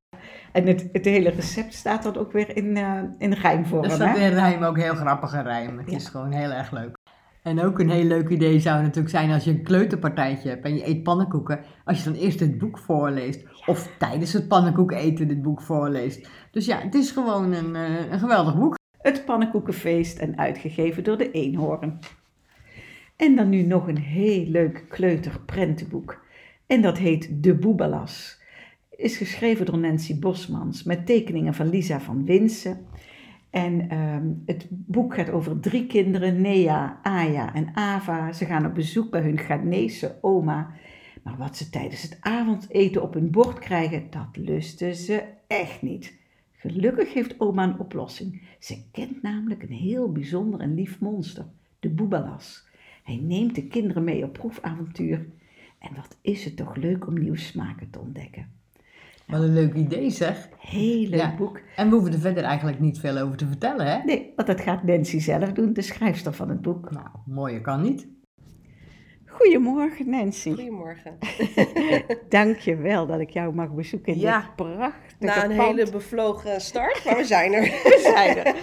[0.52, 4.26] En het, het hele recept staat dan ook weer in, eh in rijmvorm, staat hè?
[4.26, 5.78] in rijm ook heel grappige rijm.
[5.78, 5.96] Het Ja.
[5.96, 6.98] is gewoon heel erg leuk.
[7.42, 10.76] En ook een heel leuk idee zou natuurlijk zijn als je een kleuterpartijtje hebt en
[10.76, 11.60] je eet pannenkoeken.
[11.86, 13.46] Als je dan eerst het boek voorleest.
[13.66, 16.30] Of tijdens het pannenkoek eten dit boek voorleest.
[16.52, 18.78] Dus ja, het is gewoon een, eh, een geweldig boek.
[18.98, 22.00] Het pannenkoekenfeest en uitgegeven door de Eenhoorn.
[23.24, 26.26] En dan nu nog een heel leuk kleuterprentenboek.
[26.68, 28.42] En dat heet De Boebelas.
[28.90, 32.86] Is geschreven door Nancy Bosmans met tekeningen van Lisa van Winsen.
[33.50, 38.34] En ehm, het boek gaat over drie kinderen, Nea, Aya en Ava.
[38.34, 40.72] Ze gaan op bezoek bij hun Ghanese oma.
[41.24, 46.20] Maar wat ze tijdens het avondeten op hun bord krijgen, dat lusten ze echt niet.
[46.52, 48.42] Gelukkig heeft oma een oplossing.
[48.60, 51.46] Ze kent namelijk een heel bijzonder en lief monster,
[51.80, 52.72] de boebalas.
[53.04, 55.26] Hij neemt de kinderen mee op proefavontuur.
[55.80, 58.48] En wat is het toch leuk om nieuwe smaken te ontdekken.
[59.28, 60.50] Wat een leuk idee zeg.
[60.60, 61.36] Heel leuk Ja.
[61.36, 61.60] boek.
[61.76, 64.04] En we hoeven er verder eigenlijk niet veel over te vertellen, hè?
[64.06, 66.92] Nee, want dat gaat Nancy zelf doen, de schrijfster van het boek.
[66.92, 68.08] Nou, mooier kan niet.
[69.34, 70.50] Goedemorgen Nancy.
[70.54, 71.18] Goedemorgen.
[72.30, 74.40] Dank je wel dat ik jou mag bezoeken in Ja.
[74.40, 75.70] dit prachtige Na een pand.
[75.78, 77.62] hele bevlogen start, maar we zijn er.
[77.94, 78.56] We zijn er.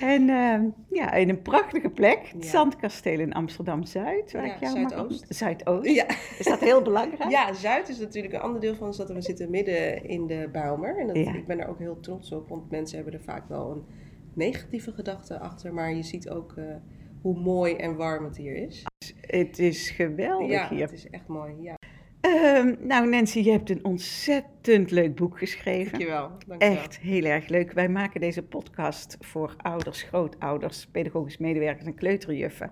[0.00, 2.50] En ehm, ja, in een prachtige plek, het Ja.
[2.50, 4.32] Zandkasteel in Amsterdam-Zuid.
[4.32, 5.24] waar Ja, ik jou mag- Zuidoost.
[5.28, 5.88] Zuidoost.
[5.94, 6.06] Ja.
[6.38, 7.30] Is dat heel belangrijk?
[7.30, 9.08] ja, Zuid is natuurlijk een ander deel van de stad.
[9.10, 10.98] We zitten midden in de Bijlmer.
[10.98, 13.70] En dat, ik ben daar ook heel trots op, want mensen hebben er vaak wel
[13.70, 13.84] een
[14.34, 15.74] negatieve gedachte achter.
[15.74, 16.64] Maar je ziet ook eh,
[17.22, 18.84] hoe mooi en warm het hier is.
[19.20, 20.80] Het is geweldig ja, hier.
[20.80, 21.52] het is echt mooi.
[21.60, 21.74] Ja,
[22.20, 25.90] Ehm, nou Nancy, je hebt een ontzettend leuk boek geschreven.
[25.90, 26.28] dankjewel.
[26.28, 26.58] dankjewel.
[26.58, 27.72] Echt heel erg leuk.
[27.72, 32.70] Wij maken deze podcast voor ouders, grootouders, pedagogisch medewerkers en kleuterjuffen.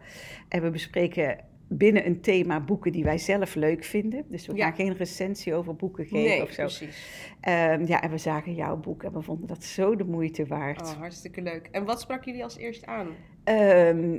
[0.48, 4.24] En we bespreken binnen een thema boeken die wij zelf leuk vinden.
[4.28, 4.64] Dus we Ja.
[4.66, 6.62] gaan geen recensie over boeken geven Nee, of zo.
[6.62, 7.06] precies.
[7.40, 10.80] Ehm, ja, en we zagen jouw boek en we vonden dat zo de moeite waard.
[10.82, 11.68] Oh, hartstikke leuk.
[11.72, 13.08] En wat sprak jullie als eerst aan?
[13.48, 14.18] Ehm,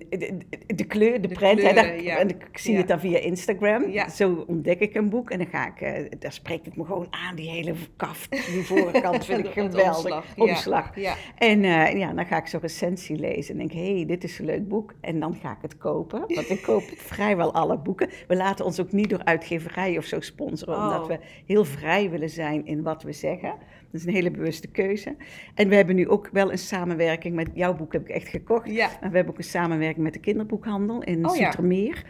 [0.75, 2.17] de, kleur, de, De hè, daar- ja.
[2.17, 2.77] en ik zie Ja.
[2.77, 3.89] het dan via Instagram.
[3.89, 4.09] Ja.
[4.09, 7.07] Zo ontdek ik een boek en dan ga ik, eh, daar spreekt het me gewoon
[7.09, 9.95] aan, die hele kaft, die voorkant vind ik geweldig.
[9.95, 10.25] omslag.
[10.37, 10.91] Omslag.
[11.37, 14.39] En eh, ja, dan ga ik zo'n recensie lezen en denk, hé, hey, dit is
[14.39, 14.93] een leuk boek.
[15.01, 18.09] En dan ga ik het kopen, want ik koop vrijwel alle boeken.
[18.27, 20.83] We laten ons ook niet door uitgeverijen of zo sponsoren, Oh.
[20.85, 23.53] omdat we heel vrij willen zijn in wat we zeggen.
[23.91, 25.15] Dat is een hele bewuste keuze.
[25.55, 28.69] En we hebben nu ook wel een samenwerking met, jouw boek heb ik echt gekocht.
[28.69, 28.89] Ja.
[29.01, 31.53] En we hebben ook een samenwerking met de kinderboekhandel in Oh ja.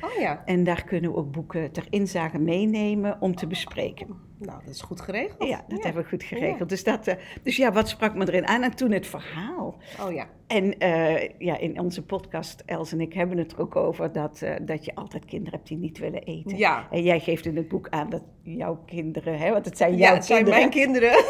[0.02, 0.42] Oh ja.
[0.46, 4.08] En daar kunnen we ook boeken ter inzage meenemen om te bespreken.
[4.40, 5.50] Nou, dat is goed geregeld.
[5.50, 6.70] Ja, dat hebben we goed geregeld.
[6.70, 8.64] Dus, dat, eh, dus ja, wat sprak me erin aan?
[8.64, 9.78] En toen het verhaal.
[10.02, 10.28] Oh ja.
[10.48, 14.42] En eh, ja, in onze podcast, Els en ik hebben het er ook over dat,
[14.42, 16.58] eh, dat je altijd kinderen hebt die niet willen eten.
[16.58, 16.88] Ja.
[16.92, 19.98] En jij geeft in het boek aan dat jouw kinderen, hè, want het zijn Ja,
[19.98, 21.24] jouw het zijn kinderen, mijn kinderen.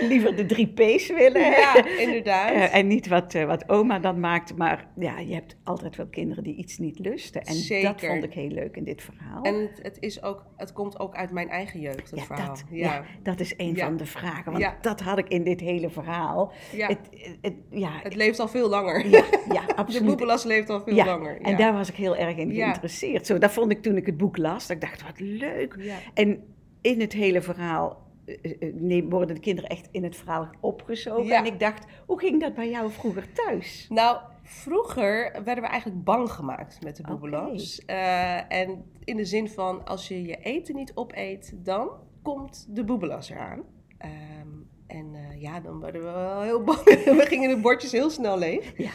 [0.10, 1.50] liever de drie P's willen.
[1.50, 2.70] Ja, inderdaad.
[2.70, 6.54] En niet wat, wat oma dan maakt, maar ja, je hebt altijd wel kinderen die
[6.54, 7.42] iets niet lusten.
[7.42, 9.42] En dat vond ik heel leuk in dit verhaal.
[9.42, 12.46] En het, het, is ook, het komt ook uit mijn eigen jeugd, ja, verhaal.
[12.46, 12.94] dat, ja.
[12.94, 13.84] ja, dat is een Ja.
[13.84, 14.52] van de vragen.
[14.52, 16.52] Want dat had ik in dit hele verhaal.
[16.72, 16.86] Ja.
[16.86, 16.98] Het,
[17.40, 19.08] het, ja, Het leeft al veel langer.
[19.08, 20.06] ja, ja, De absoluut.
[20.08, 21.40] boebelas leeft al veel ja, langer.
[21.40, 23.26] en daar was ik heel erg in geïnteresseerd.
[23.26, 24.66] Zo, dat vond ik toen ik het boek las.
[24.66, 25.76] Dat ik dacht, wat leuk.
[26.14, 26.44] En
[26.80, 31.24] in het hele verhaal eh, eh, nee, worden de kinderen echt in het verhaal opgezogen.
[31.26, 31.38] Ja.
[31.38, 33.86] En ik dacht, hoe ging dat bij jou vroeger thuis?
[33.90, 37.84] Nou, vroeger werden we eigenlijk bang gemaakt met de boebelas.
[37.84, 41.90] Eh, en in de zin van, als je je eten niet opeet, dan
[42.22, 43.62] komt de boebelas eraan.
[43.98, 44.48] Ehm,
[44.86, 46.84] en eh, ja, dan werden we wel heel bang.
[46.84, 48.72] we gingen de bordjes heel snel leeg.
[48.76, 48.90] Ja.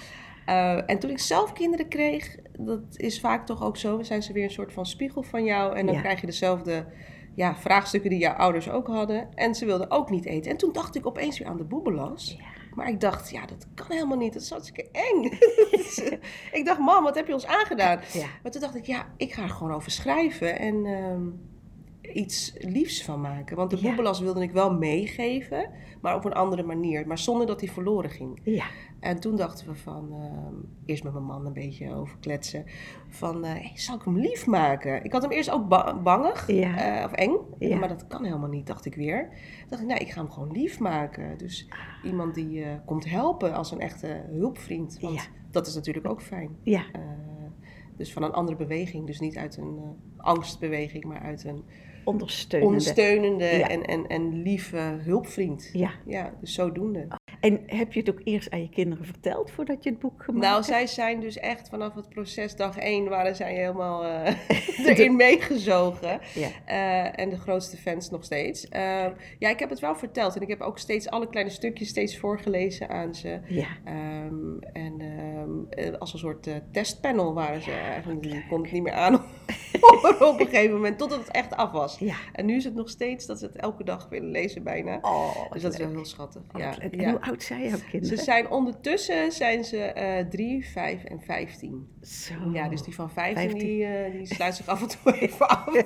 [0.46, 4.34] Eh, en toen ik zelf kinderen kreeg, dat is vaak toch ook zo, zijn ze
[4.34, 5.76] weer een soort van spiegel van jou.
[5.76, 6.02] En dan Ja.
[6.02, 6.86] krijg je dezelfde
[7.36, 9.34] ja, vraagstukken die jouw ouders ook hadden.
[9.34, 10.52] En ze wilden ook niet eten.
[10.52, 12.36] En toen dacht ik opeens weer aan de boebelas.
[12.38, 12.46] Ja.
[12.78, 14.34] Maar ik dacht, ja, dat kan helemaal niet.
[14.34, 15.24] Dat is hartstikke eng.
[16.60, 18.00] ik dacht, mam, wat heb je ons aangedaan?
[18.14, 18.26] Ja.
[18.44, 21.22] Maar toen dacht ik, ja, ik ga er gewoon over schrijven en ehm,
[22.18, 23.56] iets liefs van maken.
[23.56, 23.82] Want de Ja.
[23.82, 25.70] boebelas wilde ik wel meegeven,
[26.02, 27.08] maar op een andere manier.
[27.08, 28.40] Maar zonder dat hij verloren ging.
[28.44, 28.66] Ja,
[29.00, 30.54] En toen dachten we van, ehm,
[30.86, 32.66] eerst met mijn man een beetje over kletsen.
[33.10, 35.04] Van, hey, zal ik hem lief maken?
[35.04, 37.00] Ik had hem eerst ook ba- bangig Ja.
[37.00, 37.36] eh, of eng.
[37.60, 37.78] Ja.
[37.78, 39.30] Maar dat kan helemaal niet, dacht ik weer.
[39.30, 41.38] Toen dacht ik, nee, ik ga hem gewoon lief maken.
[41.38, 41.68] Dus
[42.04, 45.00] iemand die eh, komt helpen als een echte hulpvriend.
[45.00, 45.22] Want Ja.
[45.52, 46.56] dat is natuurlijk ook fijn.
[46.64, 46.84] ja,
[47.98, 49.06] dus van een andere beweging.
[49.08, 49.80] Dus niet uit een
[50.18, 51.64] angstbeweging, maar uit een
[52.04, 52.74] ondersteunende.
[52.74, 53.68] ondersteunende Ja.
[53.68, 55.70] en, en, en lieve hulpvriend.
[55.74, 55.92] Ja.
[56.06, 57.08] Ja, dus zodoende.
[57.40, 60.44] En heb je het ook eerst aan je kinderen verteld voordat je het boek gemaakt
[60.44, 60.66] Nou, hebt?
[60.66, 64.34] zij zijn dus echt vanaf het proces dag één waren zij helemaal eh,
[64.88, 66.20] erin meegezogen.
[66.34, 66.48] Ja.
[66.66, 68.68] Eh, en de grootste fans nog steeds.
[68.70, 69.06] Eh,
[69.40, 70.36] ja, ik heb het wel verteld.
[70.36, 73.40] En ik heb ook steeds alle kleine stukjes steeds voorgelezen aan ze.
[73.48, 78.22] Ja, Ehm, en ehm, eh, als een soort testpanel waren ze eigenlijk.
[78.22, 79.14] Die kon het niet meer aan
[80.32, 82.00] op een gegeven moment, totdat het echt af was.
[82.00, 82.16] ja.
[82.34, 84.98] En nu is het nog steeds dat ze het elke dag willen lezen bijna.
[85.02, 86.42] Oh, dus dat is wel heel schattig.
[86.56, 86.80] Oh, ja.
[86.80, 87.10] En ja.
[87.10, 88.18] hoe oud zijn jouw kinderen?
[88.18, 91.88] Ze zijn ondertussen zijn ze eh 3, 5 en 15.
[92.02, 92.34] Zo.
[92.54, 93.60] Ja, dus die van 15, 15.
[93.68, 95.66] Die, eh, die sluit zich af en toe even af.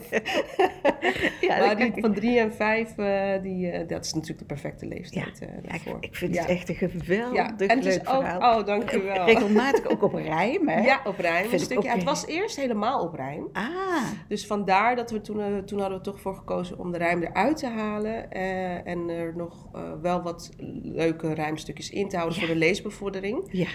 [1.41, 4.85] ja, maar die ik- van 3 en 5, eh, die, dat is natuurlijk de perfecte
[4.85, 5.97] leeftijd Ja, ik, daarvoor.
[5.99, 6.41] ik vind Ja.
[6.41, 8.59] het echt een geweldig Ja, en het leuk is ook, verhaal.
[8.59, 9.25] oh dankjewel.
[9.25, 10.79] Regelmatig ook op rijm, hè?
[10.81, 11.43] Ja, op rijm.
[11.43, 11.89] Een Vind ik stukje.
[11.89, 13.47] het was eerst helemaal op rijm.
[13.53, 16.97] Ah, Dus vandaar dat we toen, eh, toen hadden we toch voor gekozen om de
[16.97, 18.31] rijm eruit te halen.
[18.31, 20.49] eh, en er nog eh, wel wat
[20.83, 22.45] leuke rijmstukjes in te houden Ja.
[22.45, 23.47] voor de leesbevordering.
[23.51, 23.67] Ja.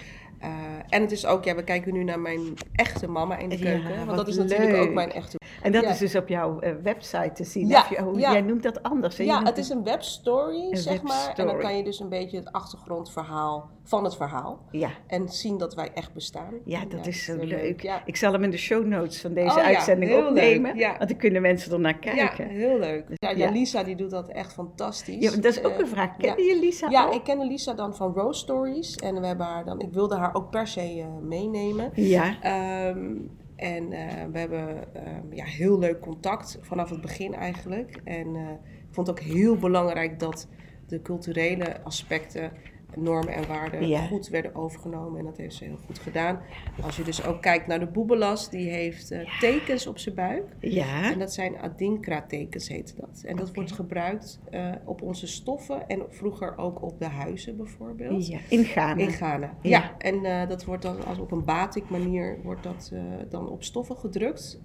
[0.89, 2.41] En het is ook, ja, we kijken nu naar mijn
[2.75, 4.05] echte mama in de Ja, keuken.
[4.07, 5.37] want dat is natuurlijk ook mijn echte.
[5.63, 5.91] En dat Ja.
[5.91, 7.67] is dus op jouw eh, website te zien.
[7.69, 8.33] Ja, je- oh, ja.
[8.33, 9.17] Jij noemt dat anders.
[9.19, 9.25] hè?
[9.25, 11.33] Ja, het is een webstory, Een zeg maar.
[11.37, 14.61] En dan kan je dus een beetje het achtergrondverhaal van het verhaal.
[14.71, 14.91] Ja.
[15.07, 16.55] En zien dat wij echt bestaan.
[16.65, 17.83] Ja, dat is zo leuk.
[17.83, 18.03] Ja.
[18.05, 20.77] Ik zal hem in de show notes van deze Oh ja, uitzending opnemen.
[20.77, 20.95] ja.
[20.99, 22.49] Want dan kunnen mensen er naar ja, kijken.
[22.49, 23.05] heel leuk.
[23.15, 23.37] Ja, Ja.
[23.37, 25.23] Jalisa die doet dat echt fantastisch.
[25.25, 26.11] Ja, dat is ook Eh, een vraag.
[26.19, 26.35] ja.
[26.35, 28.97] Ken je Lisa Ja, ik kende Lisa dan van Rose Stories.
[28.97, 31.91] En we hebben haar dan, ik wilde haar ook per se eh, meenemen.
[31.95, 32.41] Ja.
[32.41, 33.15] Ehm,
[33.57, 38.01] en eh, we hebben ehm, ja, heel leuk contact vanaf het begin eigenlijk.
[38.05, 38.51] En eh,
[38.89, 40.49] ik vond het ook heel belangrijk dat
[40.87, 42.53] de culturele aspecten,
[42.97, 44.01] normen en waarden Ja.
[44.07, 45.19] goed werden overgenomen.
[45.19, 46.41] En dat heeft ze heel goed gedaan.
[46.83, 50.45] Als je dus ook kijkt naar de Boebelas, die heeft eh, tekens op zijn buik.
[50.61, 51.13] Ja.
[51.13, 53.23] En dat zijn Adinkra-tekens, heet dat.
[53.27, 58.27] En dat wordt gebruikt eh, op onze stoffen en vroeger ook op de huizen bijvoorbeeld.
[58.27, 58.39] ja.
[58.49, 59.01] In Ghana.
[59.03, 59.55] In Ghana.
[59.63, 59.71] Ja.
[59.71, 62.93] Ja, en eh, dat wordt dan als op een batik manier wordt dat
[63.29, 64.61] dan op stoffen gedrukt.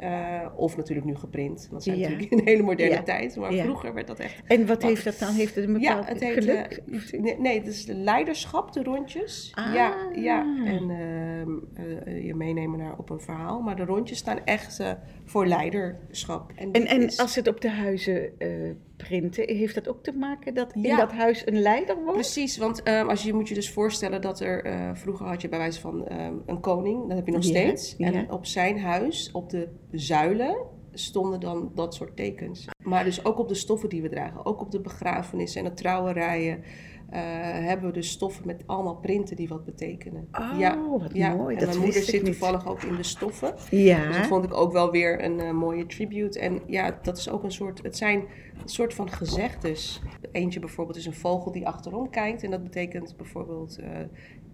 [0.56, 1.68] of natuurlijk nu geprint.
[1.72, 2.10] Dat zijn Ja.
[2.10, 3.04] natuurlijk een hele moderne Ja.
[3.04, 3.36] tijd.
[3.36, 3.64] Maar Ja.
[3.64, 4.42] vroeger werd dat echt.
[4.48, 5.34] En wat heeft dat dan?
[5.34, 6.34] Heeft het een Ja, bepaald het heet.
[6.44, 6.82] geluk?
[7.40, 9.52] nee, het is de leiderschap, de rondjes.
[9.54, 9.74] Ah.
[9.74, 10.40] Ja, ja.
[10.66, 11.52] En ehm,
[12.08, 13.62] eh, je meenemen naar op een verhaal.
[13.62, 14.92] Maar de rondjes staan echt eh,
[15.26, 16.52] voor leiderschap.
[16.56, 18.48] En, en is- als het op de huizen eh,
[18.98, 20.98] printen, heeft dat ook te maken dat in Ja.
[20.98, 22.14] dat huis een leider woont?
[22.14, 25.60] Precies, want ehm, als je, moet je dus voorstellen dat er vroeger had je bij
[25.60, 27.96] wijze van ehm, een koning, dat heb je nog Ja, steeds.
[27.98, 30.58] En op zijn huis, op de zuilen,
[30.94, 32.68] stonden dan dat soort tekens.
[32.84, 35.74] Maar dus ook op de stoffen die we dragen, ook op de begrafenissen en de
[35.74, 36.64] trouwerijen.
[37.12, 37.20] Eh,
[37.66, 40.28] hebben we dus stoffen met allemaal printen die wat betekenen.
[40.32, 42.26] Oh, wat mooi, En dat mijn moeder zit niet.
[42.26, 43.54] toevallig ook in de stoffen.
[43.70, 44.08] Ja.
[44.08, 46.40] Dus dat vond ik ook wel weer een eh, mooie tribute.
[46.40, 48.20] En ja, dat is ook een soort, het zijn
[48.62, 50.02] een soort van gezegdes.
[50.32, 52.44] Eentje bijvoorbeeld is een vogel die achterom kijkt.
[52.44, 53.90] En dat betekent bijvoorbeeld eh,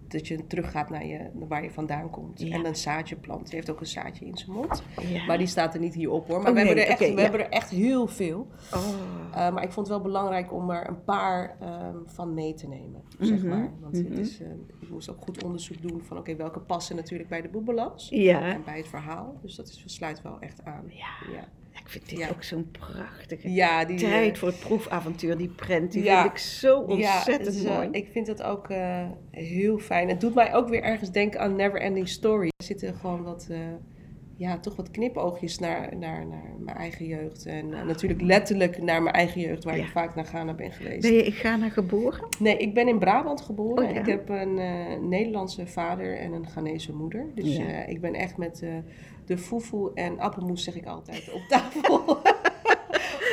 [0.08, 2.42] dat je teruggaat naar, je, naar waar je vandaan komt.
[2.42, 2.56] Ja.
[2.56, 3.46] En een zaadje plant.
[3.46, 4.84] Die heeft ook een zaadje in zijn mond.
[5.02, 5.26] Ja.
[5.26, 6.42] Maar die staat er niet hierop hoor.
[6.42, 7.22] Maar Oh, we, nee, hebben er echt, we ja.
[7.22, 8.48] hebben er echt heel veel.
[8.74, 8.88] Oh.
[9.32, 12.68] Uh, maar ik vond het wel belangrijk om er een paar um, van mee te
[12.68, 13.72] nemen, zeg Mhm, maar.
[13.80, 14.10] Want mhm.
[14.10, 14.48] het is, uh,
[14.82, 18.10] ik moest ook goed onderzoek doen van, oké, okay, welke passen natuurlijk bij de boebelas
[18.10, 18.42] Ja.
[18.42, 19.38] en bij het verhaal.
[19.42, 20.84] Dus dat is, sluit wel echt aan.
[20.88, 21.48] Ja.
[21.80, 22.30] Ik vind dit Ja.
[22.30, 25.38] ook zo'n prachtige Ja, die, tijd uh, voor het proefavontuur.
[25.38, 26.22] Die prent, die Ja.
[26.22, 27.88] vind ik zo ontzettend uh, mooi.
[27.92, 30.10] ik vind dat ook uh, heel fijn.
[30.10, 32.48] Het doet mij ook weer ergens denken aan Neverending Story.
[32.58, 33.58] Er zitten gewoon wat, uh,
[34.36, 37.46] ja, toch wat knipoogjes naar, naar, naar mijn eigen jeugd.
[37.46, 41.02] En natuurlijk letterlijk naar mijn eigen jeugd, waar ik vaak naar Ghana ben geweest.
[41.02, 42.28] Ben je in Ghana geboren?
[42.40, 43.90] Nee, ik ben in Brabant geboren.
[43.90, 43.96] Oh.
[43.96, 44.54] Ik heb een
[45.10, 47.26] Nederlandse vader en een Ghanese moeder.
[47.36, 48.64] Dus ik ben echt met
[49.28, 52.22] de foefoe en appelmoes, zeg ik altijd, op tafel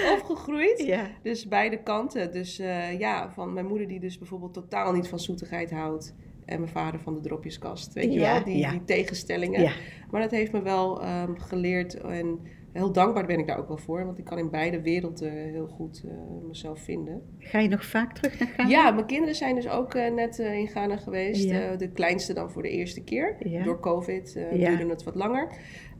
[0.16, 0.82] opgegroeid.
[0.86, 1.06] Ja.
[1.22, 2.32] Dus beide kanten.
[2.32, 6.14] Dus uh, ja, van mijn moeder die dus bijvoorbeeld totaal niet van zoetigheid houdt.
[6.44, 8.44] En mijn vader van de dropjeskast, weet je Ja, wel?
[8.44, 8.70] Die, ja.
[8.70, 9.72] die tegenstellingen.
[10.10, 12.40] Maar dat heeft me wel um, geleerd en
[12.72, 14.04] heel dankbaar ben ik daar ook wel voor.
[14.04, 16.12] Want ik kan in beide werelden heel goed uh,
[16.48, 17.22] mezelf vinden.
[17.38, 18.68] Ga je nog vaak terug naar Ghana?
[18.68, 21.48] Ja, mijn kinderen zijn dus ook uh, net in Ghana geweest.
[21.78, 23.36] De kleinste dan voor de eerste keer.
[23.64, 25.48] Door COVID duurde het wat langer.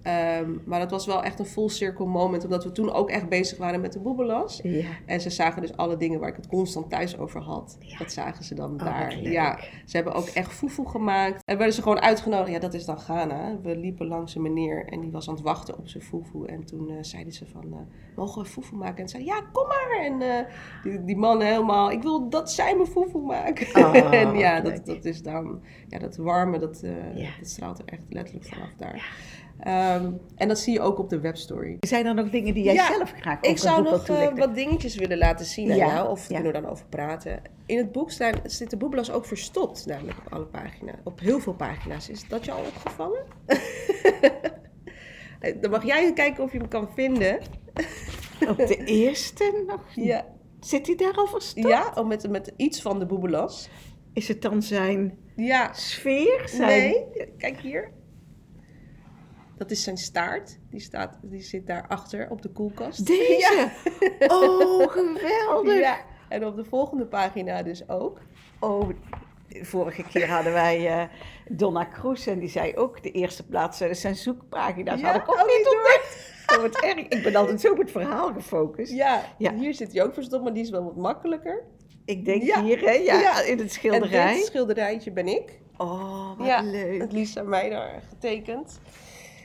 [0.06, 2.44] Um, maar dat was wel echt een full circle moment.
[2.44, 4.60] Omdat we toen ook echt bezig waren met de boebelas.
[4.62, 4.86] Ja.
[5.06, 7.76] En ze zagen dus alle dingen waar ik het constant thuis over had.
[7.80, 7.98] Ja.
[7.98, 9.22] Dat zagen ze dan Oh, daar.
[9.22, 11.42] Ja, ze hebben ook echt foefoe gemaakt.
[11.44, 12.50] En werden ze gewoon uitgenodigd.
[12.50, 13.58] Ja, dat is dan Ghana.
[13.62, 16.46] We liepen langs een meneer en die was aan het wachten op zijn foefoe.
[16.46, 17.76] En toen uh, zeiden ze van, uh,
[18.16, 19.02] mogen we foefoe maken?
[19.02, 20.04] En zei ja, kom maar.
[20.04, 23.84] En uh, die, die man helemaal, ik wil dat zij me foefoe maken.
[23.84, 26.80] Oh, en ja, dat, dat is dan, ja, dat warme, dat,
[27.14, 27.30] Ja.
[27.38, 29.12] dat straalt er echt letterlijk vanaf daar.
[29.60, 31.76] Um, en dat zie je ook op de webstory.
[31.80, 34.36] Zijn er nog dingen die jij Ja, zelf graag over Ik zou nog uh, toelichten?
[34.38, 36.34] wat dingetjes willen laten zien aan Ja, jou, of ja.
[36.34, 37.42] kunnen we dan over praten.
[37.66, 40.96] In het boek staan, zit de boebelas ook verstopt, namelijk op alle pagina's.
[41.04, 42.08] Op heel veel pagina's.
[42.08, 43.24] Is dat je al opgevallen?
[45.60, 47.38] dan mag jij kijken of je hem kan vinden.
[48.48, 49.80] Op de eerste nog?
[49.94, 50.26] Ja,
[50.60, 51.68] Zit hij daar al verstopt?
[51.68, 53.68] ja oh, met, met iets van de boebelas.
[54.12, 56.42] Is het dan zijn Ja, sfeer?
[56.44, 56.68] Zijn...
[56.68, 57.04] nee,
[57.38, 57.90] kijk hier.
[59.56, 60.58] Dat is zijn staart.
[60.70, 63.06] Die, staat, die zit daarachter op de koelkast.
[63.06, 63.68] Deze?
[64.28, 65.78] Oh, geweldig.
[65.78, 65.96] Ja,
[66.28, 68.20] en op de volgende pagina dus ook.
[68.60, 68.88] Oh,
[69.62, 71.02] vorige keer hadden wij eh,
[71.48, 75.00] Donna Cruz en die zei ook de eerste plaats eh, zijn zoekpagina's.
[75.00, 75.06] Ja?
[75.06, 76.32] Had ik ook Oh, niet ontdekt.
[76.46, 77.08] Oh, wat erg.
[77.08, 78.92] Ik ben altijd zo op het verhaal gefocust.
[78.92, 79.54] Ja, Ja.
[79.54, 81.62] hier zit hij ook verstopt, maar die is wel wat makkelijker.
[82.04, 82.62] Ik denk Ja.
[82.62, 82.90] hier, hè?
[82.92, 83.40] Ja, Ja.
[83.42, 84.34] in het En schilderij.
[84.34, 85.60] dit schilderijtje ben ik.
[85.76, 87.00] Oh, wat leuk.
[87.00, 88.80] Het liefst aan mij daar getekend.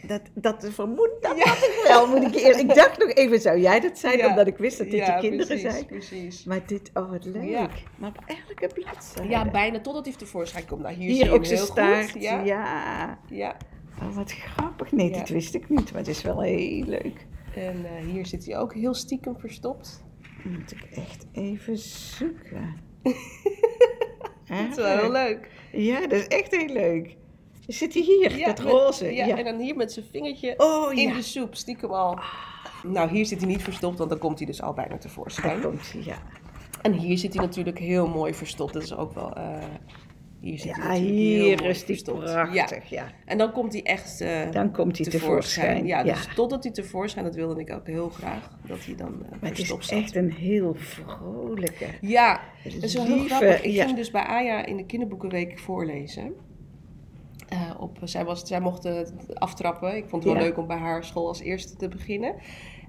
[0.07, 2.69] Dat, dat vermoed, dat had ik wel, moet ik eerlijk.
[2.69, 4.17] Ik dacht nog even, zou jij dat zijn?
[4.17, 4.27] Ja.
[4.29, 5.85] Omdat ik wist dat dit Ja, je kinderen precies, zijn.
[5.85, 6.43] Precies.
[6.43, 7.83] Maar dit, oh wat leuk.
[7.95, 9.29] Maar op elke bladzijde.
[9.29, 10.81] Ja, bijna totdat hij tevoorschijn komt.
[10.81, 12.12] Nou, hier, Hier ook zijn staart.
[12.12, 12.21] Goed.
[12.21, 13.19] Ja.
[13.27, 13.57] Ja.
[14.01, 14.91] Oh, wat grappig.
[14.91, 15.91] Nee, dit wist ik niet.
[15.91, 17.27] Maar het is wel heel leuk.
[17.55, 20.03] En eh, hier zit hij ook heel stiekem verstopt.
[20.43, 22.75] Moet ik echt even zoeken.
[24.49, 25.49] Dat is wel heel leuk.
[25.71, 27.17] Ja, dat is echt heel leuk.
[27.71, 29.13] Zit hij hier, Ja, dat met- roze?
[29.13, 29.38] Ja, Ja.
[29.38, 32.19] en dan hier met zijn vingertje Oh in ja, de soep, stiekem al.
[32.84, 35.62] Nou, hier zit hij niet verstopt, want dan komt hij dus al bijna daar tevoorschijn.
[35.62, 36.17] komt hij, ja.
[36.82, 38.73] En hier zit hij natuurlijk heel mooi verstopt.
[38.73, 39.34] Dat is ook wel...
[39.34, 39.63] eh,
[40.41, 42.23] hier zit Ja, hij hier is hij verstopt.
[42.23, 43.03] prachtig, ja.
[43.03, 43.12] Ja.
[43.25, 45.86] En dan komt hij echt eh, Dan komt hij tevoorschijn.
[45.86, 48.49] Ja, Ja, dus totdat hij tevoorschijn, dat wilde ik ook heel graag.
[48.67, 49.89] Dat hij dan eh, Maar het is zat.
[49.89, 53.62] echt een heel vrolijke, Ja, dat is heel grappig.
[53.62, 56.34] Ik ging dus bij Aya in de kinderboekenweek voorlezen.
[57.49, 59.95] Eh, op, zij, was, zij mocht het aftrappen.
[59.95, 60.47] Ik vond het wel Ja.
[60.47, 62.35] leuk om bij haar school als eerste te beginnen.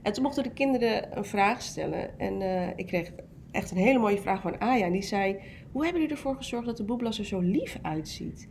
[0.02, 2.18] En toen mochten de kinderen een vraag stellen.
[2.18, 3.12] En eh, ik kreeg
[3.50, 4.84] echt een hele mooie vraag van Aya.
[4.84, 5.36] En die zei,
[5.72, 8.48] hoe hebben jullie ervoor gezorgd dat de boeblas er zo lief uitziet?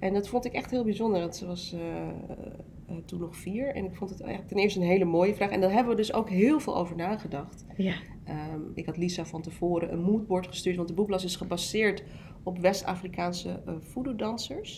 [0.00, 1.20] En dat vond ik echt heel bijzonder.
[1.20, 3.74] Want ze was eh, toen nog vier.
[3.74, 5.50] En ik vond het echt ten eerste een hele mooie vraag.
[5.50, 7.64] En daar hebben we dus ook heel veel over nagedacht.
[7.76, 12.02] Ja, Ehm, ik had Lisa van tevoren een moodboard gestuurd, want de boekblas is gebaseerd
[12.48, 13.74] op West-Afrikaanse uh,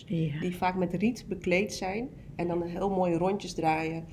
[0.05, 0.39] ja.
[0.39, 4.05] Die vaak met riet bekleed zijn en dan heel mooie rondjes draaien.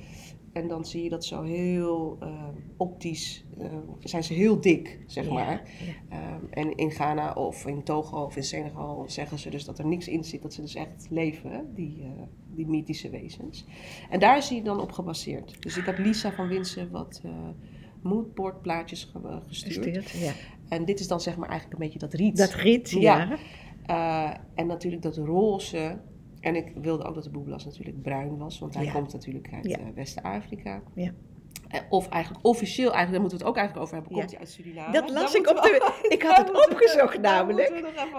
[0.53, 3.67] En dan zie je dat zo heel eh, optisch, eh,
[3.99, 5.71] zijn ze heel dik, zeg Ja, maar.
[6.09, 6.17] ja.
[6.17, 9.87] Ehm, en in Ghana of in Togo of in Senegal zeggen ze dus dat er
[9.87, 12.23] niks in zit, dat ze dus echt leven, die, eh,
[12.55, 13.65] die mythische wezens.
[14.11, 15.63] En daar is hij dan op gebaseerd.
[15.63, 17.33] Dus ik heb Lisa van Winsen wat uh,
[18.03, 19.75] moodboardplaatjes ge gestuurd.
[19.75, 20.33] Gestuurd, ja.
[20.69, 22.37] En dit is dan zeg maar eigenlijk een beetje dat riet.
[22.37, 23.39] Dat riet, ja.
[23.91, 25.99] Uh, en natuurlijk dat roze.
[26.41, 28.93] En ik wilde ook dat de boeblas natuurlijk bruin was, want hij Ja.
[28.93, 29.79] komt natuurlijk uit Ja.
[29.79, 30.83] uh, West-Afrika.
[30.95, 31.13] Ja.
[31.69, 34.37] Eh, Of eigenlijk officieel, eigenlijk, daar moeten we het ook eigenlijk over hebben, komt Ja.
[34.39, 34.93] hij uit Suriname?
[34.93, 36.09] Dat Daar las ik op we- de...
[36.09, 37.69] Ik had het we- opgezocht namelijk.
[37.69, 37.77] En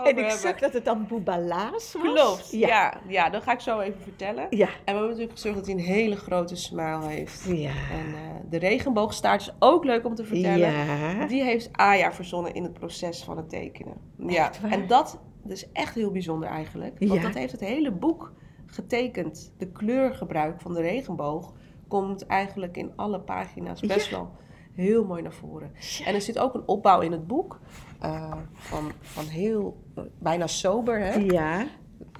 [0.09, 0.31] ik hebben.
[0.31, 2.13] zag dat het dan Boebalaas was.
[2.13, 2.67] Klopt, Ja.
[2.67, 2.93] ja.
[3.07, 3.29] ja.
[3.29, 4.47] dat ga ik zo even vertellen.
[4.49, 4.65] Ja.
[4.67, 7.43] En we hebben natuurlijk gezorgd dat hij een hele grote smile heeft.
[7.47, 7.69] Ja.
[7.69, 10.73] En eh, de regenboogstaart is ook leuk om te vertellen.
[10.73, 11.25] Ja.
[11.27, 13.93] Die heeft Aya verzonnen in het proces van het tekenen.
[14.27, 16.95] Ja, en dat, dat is echt heel bijzonder eigenlijk.
[16.99, 18.33] Want dat heeft het hele boek
[18.65, 19.53] getekend.
[19.57, 21.53] De kleurgebruik van de regenboog
[21.89, 24.15] komt eigenlijk in alle pagina's best Ja.
[24.17, 24.31] wel
[24.73, 25.71] heel mooi naar voren.
[26.05, 27.59] En er zit ook een opbouw in het boek
[27.99, 31.13] eh, van, van heel, eh, bijna sober, hè?
[31.13, 31.67] Ja.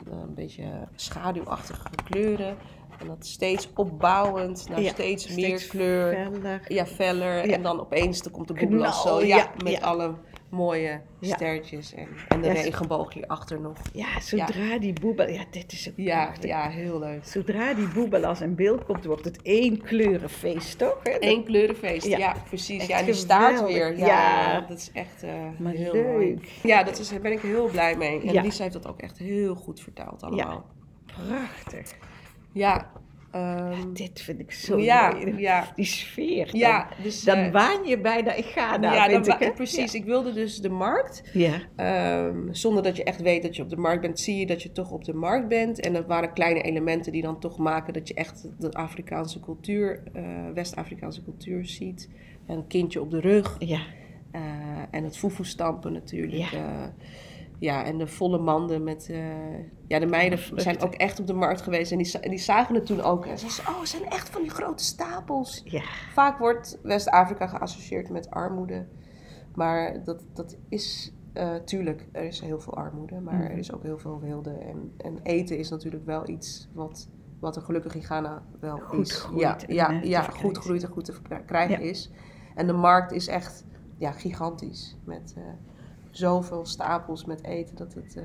[0.10, 0.64] een beetje
[0.96, 2.58] schaduwachtige kleuren.
[3.00, 6.14] En dat steeds opbouwend naar Ja, steeds, meer kleur.
[6.32, 6.74] feller.
[6.74, 7.48] Ja, feller.
[7.48, 7.54] Ja.
[7.54, 9.24] En dan opeens dan komt de boeblas zo.
[9.24, 10.14] ja, met alle
[10.50, 11.36] mooie Ja.
[11.36, 11.94] sterretjes.
[11.94, 13.78] En, en de Ja, regenboog hierachter nog.
[13.94, 15.28] Ja, zodra die boebel...
[15.30, 16.50] Ja, dit is ook Ja, prachtig.
[16.50, 17.26] ja, heel leuk.
[17.26, 20.98] Zodra die boebelas in beeld komt, wordt het één kleurenfeest, toch?
[21.04, 21.16] Hè?
[21.20, 22.36] Eén kleurenfeest, Ja.
[22.48, 22.80] precies.
[22.80, 23.68] Echt Ja, en die geweldig.
[23.68, 23.98] weer.
[23.98, 25.24] Ja, dat is echt
[25.58, 26.06] Maar heel leuk.
[26.08, 26.40] mooi.
[26.64, 28.22] Ja, dat is, daar ben ik heel blij mee.
[28.22, 28.42] En.
[28.44, 30.66] Lisa heeft dat ook echt heel goed vertaald allemaal.
[31.06, 31.92] Prachtig.
[32.52, 32.92] Ja.
[33.32, 35.38] Ehm, Dit vind ik zo ja, mooi.
[35.38, 36.46] ja, Die sfeer.
[36.46, 36.88] Dan, ja.
[37.04, 39.54] Dus, dan eh, waan je bijna, ik ga daar, ja, vind ik.
[39.56, 39.94] precies.
[39.94, 41.24] Ik wilde dus de markt.
[41.34, 41.62] Ja.
[41.76, 44.64] Ehm, zonder dat je echt weet dat je op de markt bent, zie je dat
[44.64, 45.80] je toch op de markt bent.
[45.80, 50.04] En dat waren kleine elementen die dan toch maken dat je echt de Afrikaanse cultuur,
[50.14, 52.10] eh, West-Afrikaanse cultuur ziet.
[52.48, 53.56] Een kindje op de rug.
[53.60, 53.80] Ja.
[54.32, 54.42] eh,
[54.92, 56.52] en het foefoe stampen natuurlijk.
[56.52, 56.94] Ja.
[57.60, 57.84] Ja.
[57.86, 59.10] en de volle manden met...
[59.10, 59.20] eh,
[59.88, 61.92] ja, de meiden zijn ook echt op de markt geweest.
[61.92, 63.26] En die, en die zagen het toen ook.
[63.26, 65.62] En ze zeiden, oh, het zijn echt van die grote stapels.
[65.66, 65.82] Ja.
[66.14, 68.88] Vaak wordt West-Afrika geassocieerd met armoede.
[69.56, 73.20] Maar dat, dat is, eh, tuurlijk, er is heel veel armoede.
[73.20, 73.44] Maar Mhm.
[73.44, 74.52] er is ook heel veel wilde.
[74.52, 79.08] En, en eten is natuurlijk wel iets wat, wat er gelukkig in Ghana wel Goed
[79.08, 79.16] is.
[79.16, 81.14] groeit ja, en, ja, ja goed groeit en goed te
[81.46, 81.90] krijgen Ja.
[81.90, 82.12] is.
[82.56, 83.66] En de markt is echt
[83.98, 84.98] ja, gigantisch.
[85.04, 85.44] Met eh,
[86.12, 87.76] zoveel stapels met eten.
[87.76, 88.24] Dat het, eh,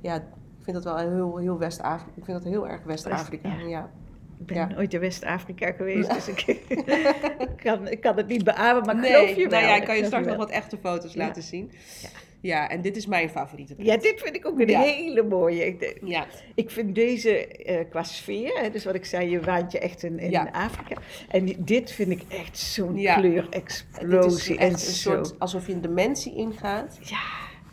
[0.00, 0.22] ja, ik
[0.60, 2.12] vind dat wel heel, heel West-Afrika.
[2.16, 3.48] Ik vind dat heel erg West-Afrika.
[3.48, 3.66] ja.
[3.68, 3.90] ja.
[4.38, 4.66] Ik ben Ja.
[4.66, 6.60] nooit in West-Afrika geweest, dus ik,
[7.64, 9.60] kan, ik kan het niet beamen, maar nee, geloof je wel.
[9.60, 11.70] nou ja, ik kan je straks nog wat echte foto's laten zien.
[12.02, 12.08] Ja.
[12.42, 12.68] Ja.
[12.68, 13.88] en dit is mijn favoriete print.
[13.88, 14.80] Ja, dit vind ik ook een Ja.
[14.80, 15.66] hele mooie.
[15.66, 19.72] Ik, Ja, ik vind deze eh, qua sfeer, hè, dus wat ik zei, je waant
[19.72, 20.48] je echt in, in Ja.
[20.52, 21.00] Afrika.
[21.28, 23.14] En die- dit vind ik echt zo'n Ja.
[23.14, 24.58] kleurexplosie.
[24.58, 25.10] En een zo.
[25.10, 26.98] soort alsof je een dimensie ingaat.
[27.02, 27.20] Ja,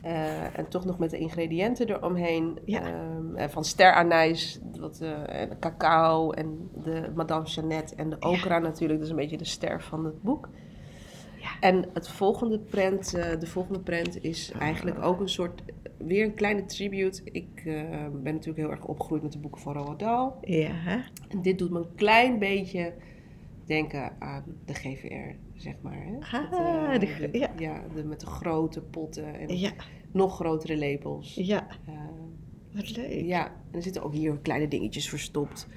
[0.02, 2.60] eh, en toch nog met de ingrediënten eromheen.
[2.66, 2.82] Ja.
[2.82, 9.00] Ehm, eh, van steranijs, wat, en cacao en de Madame Jeannette en de okra natuurlijk.
[9.00, 10.50] Dat is een beetje de ster van het boek.
[11.60, 15.62] En het volgende prent, eh, de volgende prent is eigenlijk ook een soort,
[15.98, 17.22] weer een kleine tribute.
[17.24, 17.74] Ik eh,
[18.14, 20.32] ben natuurlijk heel erg opgegroeid met de boeken van Roald Dahl.
[20.42, 21.04] Ja.
[21.30, 22.94] En dit doet me een klein beetje
[23.66, 26.06] denken aan de GVR, zeg maar.
[26.06, 26.38] Hè?
[26.38, 27.52] Ah, Met, de eh, de- ja.
[27.58, 29.72] ja, de, met de grote potten en Ja.
[30.12, 31.36] nog grotere lepels.
[31.36, 31.68] Ja.
[32.74, 33.26] Wat leuk.
[33.26, 35.68] ja, en er zitten ook hier kleine dingetjes verstopt.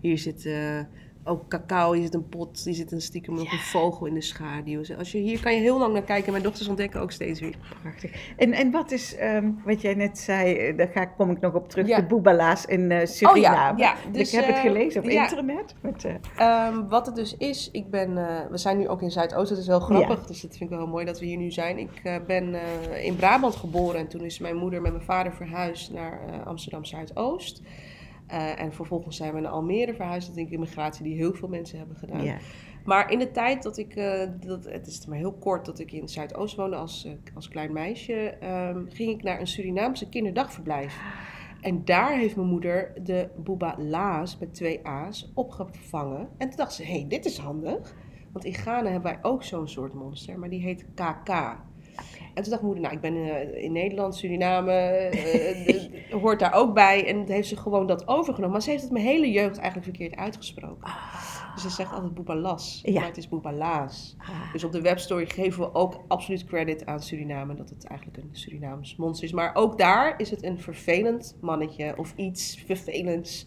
[0.00, 0.80] Hier zit eh,
[1.28, 4.20] ook cacao, hier zit een pot, hier zit een stiekem nog een vogel in de
[4.20, 4.78] schaduw.
[4.78, 6.32] Dus Als je, hier kan je heel lang naar kijken.
[6.32, 7.54] Mijn dochters ontdekken ook steeds weer.
[7.82, 8.32] Prachtig.
[8.36, 11.54] En, en wat is, ehm, wat jij net zei, eh, daar ga, kom ik nog
[11.54, 11.96] op terug, Ja.
[11.96, 13.78] de boebala's in eh, Suriname.
[13.78, 15.74] ja, dus, ik heb het eh, gelezen op internet.
[15.80, 18.14] Met, eh, Ehm, wat het dus is, ik ben,
[18.50, 20.26] we zijn nu ook in Zuidoost, dat is wel grappig.
[20.26, 21.78] Dus dat vind ik wel heel mooi dat we hier nu zijn.
[21.78, 22.54] Ik ben
[23.02, 27.62] in Brabant geboren en toen is mijn moeder met mijn vader verhuisd naar Amsterdam Zuidoost.
[28.28, 30.26] Eh, en vervolgens zijn we naar Almere verhuisd.
[30.26, 32.24] Dat denk ik immigratie die heel veel mensen hebben gedaan.
[32.24, 32.36] ja.
[32.84, 35.92] Maar in de tijd dat ik, eh, dat, het is maar heel kort dat ik
[35.92, 41.00] in Zuidoost woonde als, eh, als klein meisje, ehm, ging ik naar een Surinaamse kinderdagverblijf.
[41.60, 46.28] En daar heeft mijn moeder de Booba Laas met twee A's opgevangen.
[46.38, 47.94] En toen dacht ze, hé, hey, dit is handig.
[48.32, 51.56] Want in Ghana hebben wij ook zo'n soort monster, maar die heet KK.
[52.34, 56.52] En toen dacht moeder, nou, ik ben eh, in Nederland, Suriname, eh, de- hoort daar
[56.52, 57.06] ook bij.
[57.06, 58.52] En toen heeft ze gewoon dat overgenomen.
[58.52, 60.90] Maar ze heeft het mijn hele jeugd eigenlijk verkeerd uitgesproken.
[61.54, 62.92] Dus ze zegt altijd Boebalas, Ja.
[62.98, 64.16] maar het is Boebalaas.
[64.18, 68.22] Ah, Dus op de webstory geven we ook absoluut credit aan Suriname, dat het eigenlijk
[68.22, 69.32] een Surinaams monster is.
[69.32, 73.46] Maar ook daar is het een vervelend mannetje of iets vervelends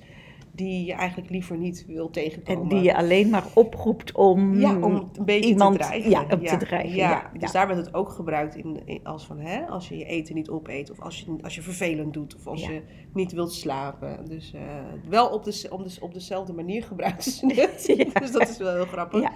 [0.54, 2.62] die je eigenlijk liever niet wil tegenkomen.
[2.64, 6.10] en die je alleen maar oproept om, Ja, om een beetje iemand- te dreigen.
[6.10, 9.40] ja, om te dreigen, ja, Dus daar werd het ook gebruikt in, in- als van,
[9.40, 12.48] hè, als je je eten niet opeet, of als je, als je vervelend doet, of
[12.48, 12.82] als je
[13.14, 14.26] niet wilt slapen.
[14.30, 14.62] Dus eh,
[15.10, 17.86] wel op, de, om de, op dezelfde manier gebruiken ze het.
[18.22, 19.30] Dus dat is wel heel grappig.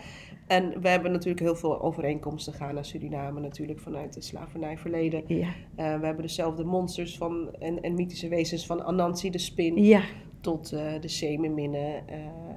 [0.47, 5.23] En we hebben natuurlijk heel veel overeenkomsten gaan naar Suriname, natuurlijk vanuit het slavernijverleden.
[5.27, 5.45] Eh,
[5.75, 10.01] we hebben dezelfde monsters van, en, en mythische wezens van Anansi de spin Ja,
[10.45, 12.07] tot eh, de zeemerminnen.
[12.07, 12.15] eh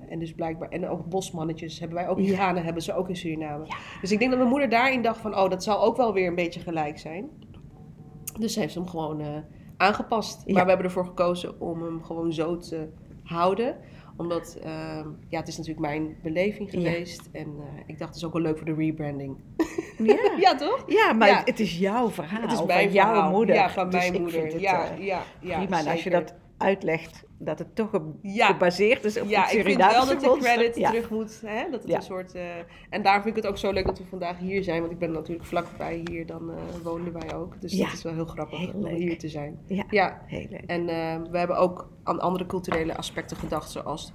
[0.09, 2.55] en dus blijkbaar, en ook bosmannetjes hebben wij ook Ja.
[2.55, 3.67] Hebben ze ook in Suriname.
[4.01, 6.27] Dus ik denk dat mijn moeder daarin dacht van, oh, dat zal ook wel weer
[6.29, 7.29] een beetje gelijk zijn.
[8.39, 9.27] Dus ze heeft hem gewoon eh,
[9.77, 10.43] aangepast.
[10.47, 10.53] Ja.
[10.55, 12.89] Maar we hebben ervoor gekozen om hem gewoon zo te
[13.23, 13.77] houden.
[14.17, 16.79] Omdat, ehm, ja, het is natuurlijk mijn beleving Ja.
[16.81, 17.29] geweest.
[17.33, 17.55] En
[17.87, 19.37] ik dacht, het is ook wel leuk voor de rebranding.
[19.99, 20.17] ja.
[20.41, 20.85] ja, toch?
[20.87, 21.43] Ja, maar Ja.
[21.45, 22.41] Het, is jouw verhaal.
[22.43, 23.55] Het is van jouw moeder.
[23.55, 24.43] Ja, van Dus mijn moeder.
[24.45, 25.79] het, ja, ja, ja, prima.
[25.79, 28.47] En als je dat uitlegt, dat het toch Ja.
[28.47, 30.91] gebaseerd is op Ja, het ik vind wel dat de credit Ja.
[30.91, 31.43] terug moet.
[31.47, 31.71] Hè?
[31.71, 31.97] Dat het Ja.
[31.97, 32.43] een soort, eh,
[32.91, 34.81] en daar vind ik het ook zo leuk dat we vandaag hier zijn.
[34.81, 37.61] Want ik ben natuurlijk vlakbij hier, dan eh woonden wij ook.
[37.61, 37.85] Dus Ja.
[37.85, 38.97] het is wel heel grappig Heel om leuk.
[38.97, 39.59] hier te zijn.
[39.67, 40.63] Ja, Ja, heel leuk.
[40.67, 43.71] en eh, we hebben ook aan andere culturele aspecten gedacht.
[43.71, 44.13] Zoals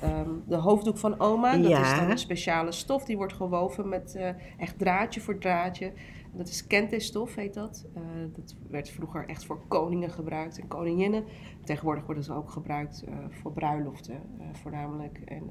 [0.00, 1.56] ehm, de hoofddoek van oma.
[1.56, 1.80] Dat Ja.
[1.80, 3.04] is dan een speciale stof.
[3.04, 4.18] Die wordt gewoven met
[4.58, 5.92] echt draadje voor draadje.
[6.32, 7.86] Dat is kente-stof, heet dat.
[7.94, 8.02] Eh,
[8.32, 11.24] dat werd vroeger echt voor koningen gebruikt en koninginnen.
[11.64, 15.20] Tegenwoordig worden ze ook gebruikt eh, voor bruiloften, eh, voornamelijk.
[15.24, 15.50] En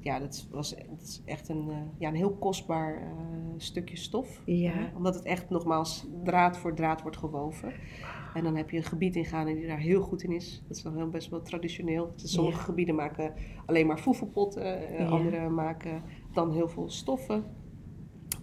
[0.00, 3.14] ja, dat was dat is echt een, ja, een heel kostbaar
[3.56, 4.42] stukje stof.
[4.44, 4.92] Ja.
[4.96, 7.72] Omdat het echt nogmaals draad voor draad wordt gewoven.
[8.34, 10.62] En dan heb je een gebied in Ghana die daar heel goed in is.
[10.68, 12.12] Dat is dan heel best wel traditioneel.
[12.16, 12.62] Dus sommige Ja.
[12.62, 13.34] gebieden maken
[13.66, 14.92] alleen maar foefelpotten.
[14.92, 15.06] Ja.
[15.06, 17.44] Andere maken dan heel veel stoffen.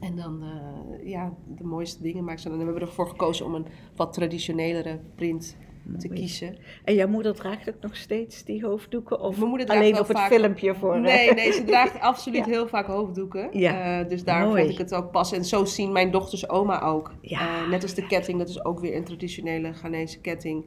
[0.04, 2.50] En dan, eh, ja, de mooiste dingen maken ze.
[2.50, 2.60] dan.
[2.60, 5.58] En we hebben ervoor gekozen om een wat traditionelere print
[6.00, 6.20] te Mooi.
[6.20, 6.58] kiezen.
[6.84, 9.20] En jouw moeder draagt ook nog steeds die hoofddoeken?
[9.20, 11.00] Of Mijn moeder draagt alleen wel op het vaak- filmpje voor...
[11.00, 12.52] Nee, nee, ze draagt absoluut Ja.
[12.52, 13.50] heel vaak hoofddoeken.
[13.60, 14.02] Ja.
[14.02, 14.60] Eh, dus daar Mooi.
[14.62, 15.38] vond ik het ook passen.
[15.38, 17.12] En zo zien mijn dochters oma ook.
[17.22, 17.40] Ja.
[17.64, 20.66] Eh, net als de ketting, dat is ook weer een traditionele Ghanese ketting.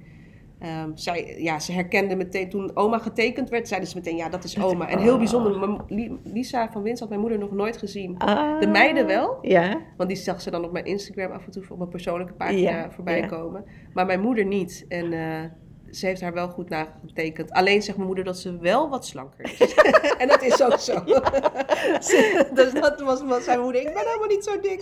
[0.58, 4.44] Ehm, zij, ja, ze herkende meteen, toen oma getekend werd, zeiden ze meteen, ja, dat
[4.44, 4.88] is oma.
[4.88, 8.18] En heel bijzonder, mijn- Lisa van Wins had mijn moeder nog nooit gezien.
[8.18, 8.60] Ah.
[8.60, 11.64] De meiden wel, Ja, want die zag ze dan op mijn Instagram af en toe
[11.68, 13.26] op mijn persoonlijke pagina Ja, voorbij ja.
[13.26, 13.64] komen.
[13.94, 14.84] Maar mijn moeder niet.
[14.88, 15.50] En eh,
[15.98, 17.50] ze heeft haar wel goed nagetekend.
[17.50, 19.74] Alleen zegt mijn moeder dat ze wel wat slanker is.
[20.18, 21.04] en dat is ook zo.
[22.54, 23.80] Dus dat was, was zijn moeder.
[23.80, 24.80] Ik ben helemaal niet zo dik.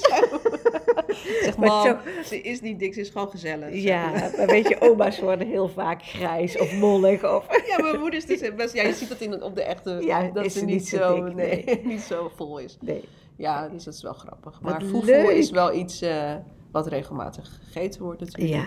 [1.43, 3.83] Zeg Maar zo- ze is niet dik, ze is gewoon gezellig.
[3.83, 4.11] ja.
[4.11, 4.47] maar.
[4.47, 7.25] Weet je, oma's worden heel vaak grijs of mollig.
[7.25, 7.47] Of...
[7.77, 8.75] Ja, mijn moeder is dus best...
[8.75, 9.91] Ja, je ziet dat in, op de echte...
[10.05, 12.77] Ja, dat is ze niet zo dik, nee, niet zo vol is.
[12.81, 13.05] Nee.
[13.37, 14.59] Ja, dus dat is wel grappig.
[14.63, 15.29] Wat Maar leuk.
[15.29, 16.35] is wel iets eh,
[16.73, 18.53] wat regelmatig gegeten wordt natuurlijk.
[18.55, 18.65] Ja.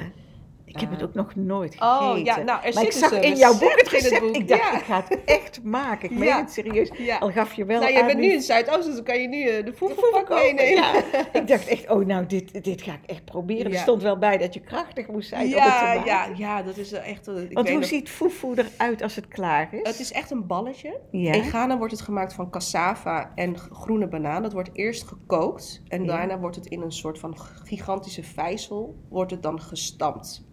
[0.77, 2.23] Ik heb het ook nog nooit Oh, gegeten.
[2.25, 4.47] ja, nou, er maar zit ik dus zag in jouw boek het recept boek, Ik
[4.47, 4.77] dacht, ja.
[4.77, 6.09] ik ga het echt maken.
[6.11, 6.39] Ik meen Ja.
[6.39, 6.91] het serieus.
[6.97, 7.17] Ja.
[7.17, 9.47] Al gaf je wel Nou, jij bent nu in Zuidoosten, dus dan kan je nu
[9.47, 10.29] eh, de voedselkoop.
[10.29, 10.65] meenemen.
[10.75, 10.93] Ja.
[11.41, 13.71] Ik dacht echt, oh nou, dit, dit ga ik echt proberen.
[13.71, 16.05] Er stond wel bij dat je krachtig moest zijn om het te maken.
[16.05, 17.27] ja, ja, dat is echt...
[17.27, 19.79] eh, Ik Want hoe nog- ziet foefoe eruit als het klaar is?
[19.87, 20.99] Het is echt een balletje.
[21.11, 24.41] In Ghana wordt het gemaakt van cassava en groene banaan.
[24.41, 29.31] Dat wordt eerst gekookt en daarna wordt het in een soort van gigantische vijzel wordt
[29.31, 30.45] het dan gestampt.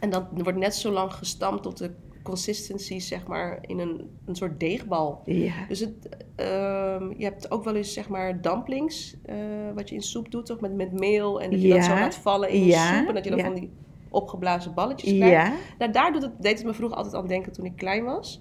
[0.00, 1.90] En dan wordt net zo lang gestampt tot de
[2.22, 5.22] consistency, zeg maar, in een, een soort deegbal.
[5.24, 5.52] Ja.
[5.68, 9.36] Dus het, ehm, je hebt ook wel eens, zeg maar, dumplings, eh,
[9.74, 10.60] wat je in soep doet, toch?
[10.60, 12.90] Met, met meel en dat je dat zo laat vallen in Ja.
[12.90, 13.08] de soep.
[13.08, 13.70] En dat je dan van die
[14.10, 15.48] opgeblazen balletjes krijgt.
[15.48, 15.52] Ja.
[15.78, 18.40] Nou, daar doet het, deed het me vroeger altijd aan denken toen ik klein was.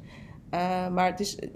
[0.53, 1.49] Uh, maar het is, eh,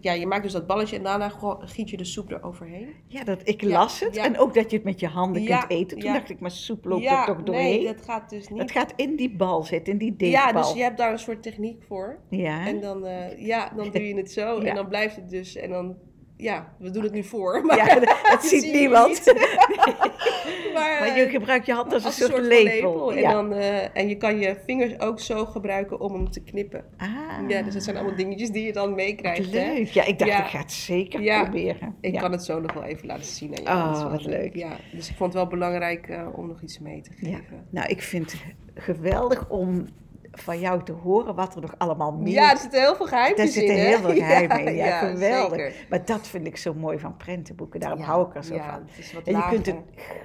[0.00, 2.88] ja, je maakt dus dat balletje en daarna giet je de soep eroverheen.
[3.06, 4.14] Ja, dat, ik Ja, las het.
[4.14, 4.24] ja.
[4.24, 5.98] En ook dat je het met je handen Ja, kunt eten.
[5.98, 7.64] Toen dacht ik, maar soep loopt er toch doorheen?
[7.64, 8.60] nee, dat gaat dus niet.
[8.60, 10.46] Het gaat in die bal zitten, in die deegbal.
[10.46, 12.18] ja, dus je hebt daar een soort techniek voor.
[12.30, 12.66] Ja.
[12.66, 15.56] En dan, eh, ja, dan doe je het zo en dan blijft het dus.
[15.56, 15.96] En dan,
[16.42, 17.60] ja, we doen het nu voor.
[17.66, 19.08] Maar, Ja, dat, ziet niemand.
[19.08, 19.34] niet.
[20.74, 23.12] maar, maar je eh, gebruikt je hand als, als een soort, lepel.
[23.12, 23.32] En, ja.
[23.32, 26.84] dan, eh, en je kan je vingers ook zo gebruiken om hem te knippen.
[26.96, 27.08] ah,
[27.48, 29.52] Ja, dus dat zijn allemaal dingetjes die je dan meekrijgt.
[29.52, 29.72] Hè?
[29.72, 29.86] leuk.
[29.88, 30.44] Ja, ik dacht, Ja.
[30.44, 31.42] ik ga het zeker Ja.
[31.42, 31.94] proberen.
[32.00, 34.04] Ik kan het zo nog wel even laten zien aan je.
[34.04, 34.54] Oh, wat leuk.
[34.54, 37.66] Ja, dus ik vond het wel belangrijk eh, om nog iets mee te geven.
[37.70, 38.40] Nou, ik vind het
[38.74, 39.86] geweldig om
[40.32, 43.54] van jou te horen wat er nog allemaal meer Ja, er zitten heel veel geheimpjes
[43.54, 43.68] Daar in.
[43.68, 43.88] zitten hè?
[43.88, 44.74] heel veel geheimen in.
[44.74, 45.60] Ja, geweldig.
[45.60, 45.86] zeker.
[45.90, 47.80] Maar dat vind ik zo mooi van prentenboeken.
[47.80, 48.88] Daarom Ja, hou ik er zo van.
[49.24, 49.76] En je kunt het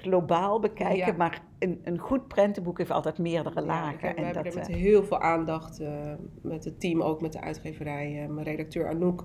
[0.02, 3.98] globaal bekijken, maar een, een goed prentenboek heeft altijd meerdere lagen.
[3.98, 5.90] kijk, we en hebben dat, er met eh, heel veel aandacht eh,
[6.42, 9.24] met het team, ook met de uitgeverij, eh, mijn redacteur Anouk,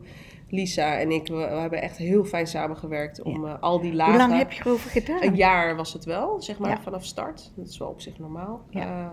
[0.48, 4.12] Lisa en ik, we, we hebben echt heel fijn samengewerkt om al die lagen...
[4.12, 5.22] hoe lang heb je erover gedaan?
[5.22, 7.52] Een jaar was het wel, zeg maar, vanaf start.
[7.56, 8.64] Dat is wel op zich normaal.
[8.70, 9.12] Ja.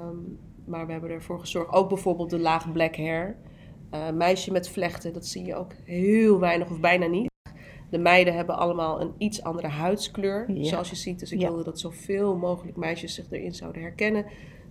[0.67, 3.35] Maar we hebben ervoor gezorgd, ook bijvoorbeeld de laag black hair.
[3.89, 7.29] Eh, meisje met vlechten, dat zie je ook heel weinig of bijna niet.
[7.89, 10.63] De meiden hebben allemaal een iets andere huidskleur, Ja.
[10.63, 11.19] zoals je ziet.
[11.19, 11.47] Dus ik Ja.
[11.47, 14.25] wilde dat zoveel mogelijk meisjes zich erin zouden herkennen.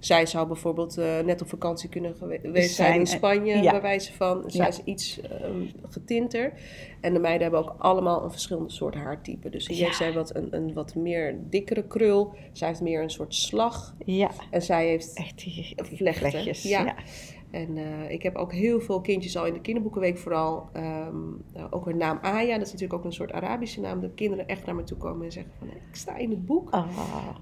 [0.07, 3.70] Zij zou bijvoorbeeld eh, net op vakantie kunnen gewe- geweest zijn, in Spanje, ja.
[3.70, 4.42] bij wijze van.
[4.46, 4.68] Zij Ja.
[4.68, 6.52] is iets ehm, getinter.
[7.00, 9.48] En de meiden hebben ook allemaal een verschillende soort haartype.
[9.50, 9.84] Dus hier Ja.
[9.84, 12.34] heeft zij wat, een, een wat meer dikkere krul.
[12.52, 13.94] Zij heeft meer een soort slag.
[14.04, 15.44] Ja, En zij heeft echt
[15.94, 16.62] vlechtjes.
[16.62, 16.94] ja.
[17.57, 20.68] En eh, ik heb ook heel veel kindjes al in de kinderboekenweek vooral.
[20.72, 24.00] nou, ook hun naam Aya, dat is natuurlijk ook een soort Arabische naam.
[24.00, 25.68] Dat kinderen echt naar me toe komen en zeggen van...
[25.68, 26.70] ik sta in het boek.
[26.70, 26.86] Ah,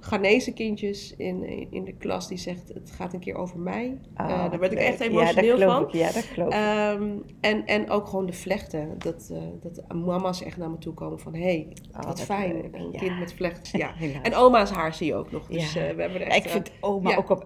[0.00, 3.98] Ghanese kindjes in, in de klas die zegt het gaat een keer over mij.
[4.14, 5.82] ah, Eh, daar werd ik echt emotioneel dat van.
[5.82, 6.52] Ik, ja, dat.
[6.52, 7.10] Ehm,
[7.40, 8.94] en, en ook gewoon de vlechten.
[8.98, 11.34] Dat, eh, dat mama's echt naar me toe komen van...
[11.34, 12.52] hé, hey, Oh, wat fijn.
[12.52, 12.98] leuk, Een ja.
[12.98, 13.78] kind met vlechten.
[13.78, 13.92] Ja.
[14.22, 15.46] En oma's haar zie je ook nog.
[15.46, 16.36] Dus eh, we hebben er echt...
[16.36, 17.42] ik eh, vind oma ook op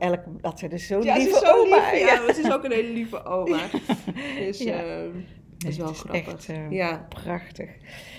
[0.86, 1.90] zo ja, lieve ze is zo oma.
[1.92, 2.00] lief.
[2.00, 3.58] Ja, ze is ook een hele lieve oma.
[4.38, 4.72] Dus Ja.
[4.82, 5.10] ehm,
[5.58, 6.26] dat is wel grappig.
[6.32, 7.68] echt, eh, ja, Prachtig.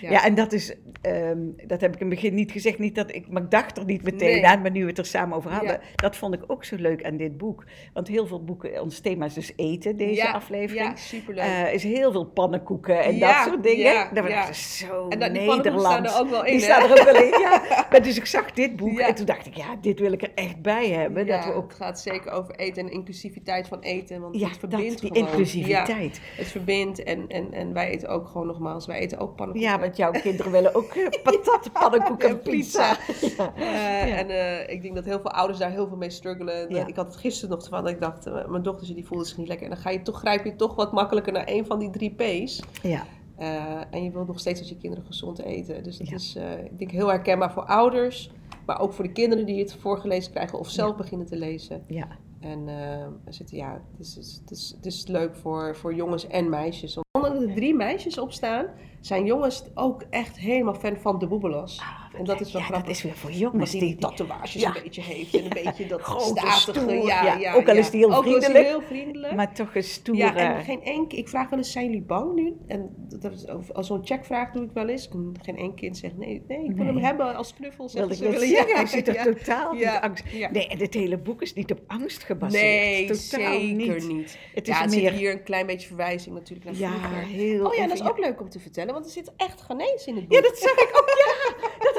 [0.02, 0.10] ja.
[0.12, 0.26] Ja.
[0.26, 1.38] en dat is, ehm,
[1.68, 3.86] dat heb ik in het begin niet gezegd, niet dat ik, maar ik dacht er
[3.86, 4.48] niet meteen Nee.
[4.48, 5.80] aan, maar nu we het er samen over hadden, Ja.
[5.96, 7.64] dat vond ik ook zo leuk aan dit boek.
[7.94, 10.86] Want heel veel boeken, ons thema is dus eten, deze aflevering.
[10.88, 11.46] Ja, superleuk.
[11.46, 13.78] Eh, is heel veel pannenkoeken en dat soort dingen.
[13.94, 15.84] ja, dat was zo en dat, die Nederlands.
[15.86, 17.62] staan er ook wel in, Die staan er ook wel in, ja.
[17.92, 20.32] Maar dus ik zag dit boek en toen dacht ik, ja, dit wil ik er
[20.36, 21.28] echt bij hebben.
[21.28, 24.22] Dat we ook, Het gaat zeker over eten en inclusiviteit van eten.
[24.22, 25.28] Want ja, het verbindt dat, die gewoon.
[25.28, 26.22] inclusiviteit.
[26.38, 29.72] Het verbindt en, en, en wij eten ook gewoon nogmaals, wij eten ook pannenkoeken.
[29.74, 32.98] Ja, want jouw kinderen willen ook uh, patat, pannenkoeken en pizza.
[33.38, 33.54] Ja.
[33.56, 34.20] Eh.
[34.20, 36.88] En eh, ik denk dat heel veel ouders daar heel veel mee struggelen.
[36.88, 39.38] Ik had het gisteren nog van dat ik dacht, eh, mijn dochtertje die voelde zich
[39.38, 39.66] niet lekker.
[39.68, 42.16] En dan ga je toch, grijp je toch wat makkelijker naar een van die drie
[42.16, 42.62] P's.
[42.82, 43.06] ja.
[43.38, 45.84] Eh, en je wilt nog steeds dat je kinderen gezond eten.
[45.84, 46.16] Dus dat Ja.
[46.16, 48.32] is, eh, ik denk, heel herkenbaar voor ouders.
[48.66, 51.84] Maar ook voor de kinderen die het voorgelezen krijgen of zelf beginnen te lezen.
[51.88, 52.08] ja.
[52.40, 56.98] En eh, zitten, ja, is, het is, het is leuk voor, voor jongens en meisjes.
[57.30, 58.66] Omdat er drie meisjes op staan,
[59.00, 61.82] zijn jongens ook echt helemaal fan van de Boebelos.
[62.18, 62.88] En dat is wel ja, grappig.
[62.88, 63.72] dat is weer voor jongens.
[63.72, 64.76] Die, die tatoeages Ja.
[64.76, 65.34] een beetje heeft.
[65.36, 66.60] En een beetje dat Grote, statige.
[66.60, 67.38] stoer, ja, ja.
[67.38, 67.80] ja, Ook al ja.
[67.80, 69.36] is die heel Ook is vriendelijk, heel vriendelijk.
[69.36, 70.20] maar toch een stoere...
[70.20, 72.54] Ja, en geen één Ik vraag wel eens, zijn jullie bang nu?
[72.68, 72.90] En
[73.20, 75.08] dat is, als zo'n checkvraag doe ik wel eens.
[75.10, 76.94] En geen één kind zegt, nee, nee ik wil Nee.
[76.94, 77.90] hem hebben als knuffel.
[77.90, 78.48] Zeggen ik ze willen.
[78.48, 79.24] zeggen, hij zit er ja.
[79.24, 80.24] totaal niet Ja, angst.
[80.32, 80.52] ja.
[80.52, 82.64] Nee, en het hele boek is niet op angst gebaseerd.
[82.64, 84.38] Nee, totaal zeker niet.
[84.54, 85.12] Het is ja, er meer...
[85.12, 87.18] hier een klein beetje verwijzing natuurlijk naar ja, vroeger.
[87.28, 87.66] heel...
[87.66, 90.16] Oh ja, dat is ook leuk om te vertellen, want er zit echt Ghanese in
[90.16, 90.34] het boek.
[90.38, 91.28] Ja, dat zag ik ook, ja.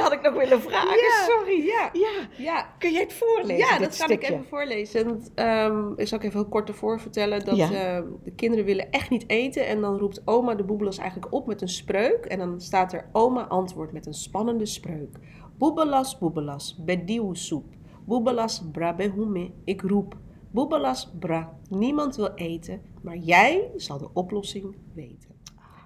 [0.01, 1.25] Dat had ik nog willen vragen, Ja.
[1.29, 1.65] sorry.
[1.67, 2.75] Ja, Ja, ja.
[2.79, 5.23] kun jij het voorlezen, Ja, dat kan ik even voorlezen.
[5.35, 7.73] Ehm, ik zal ik even heel kort ervoor vertellen dat Ja.
[7.73, 9.67] ehm, de kinderen willen echt niet eten.
[9.67, 12.25] En dan roept oma de boebelas eigenlijk op met een spreuk.
[12.25, 15.19] En dan staat er oma antwoord met een spannende spreuk.
[15.59, 17.65] Boebelas, boebelas, bediu soep.
[18.05, 20.17] Boebelas, brabehume, ik roep.
[20.51, 21.59] Boebelas bra.
[21.69, 25.30] Niemand wil eten, maar jij zal de oplossing weten.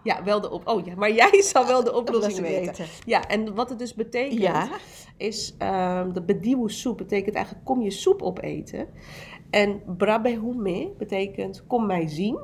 [0.05, 0.69] Ja, wel de op.
[0.69, 2.87] Oh ja, maar jij zal wel de oplossing weten.
[3.07, 4.69] Ja, en wat het dus betekent, Ja,
[5.17, 8.89] is ehm de bediwu soep betekent eigenlijk kom je soep opeten.
[9.51, 12.39] En brabehume betekent kom mij zien.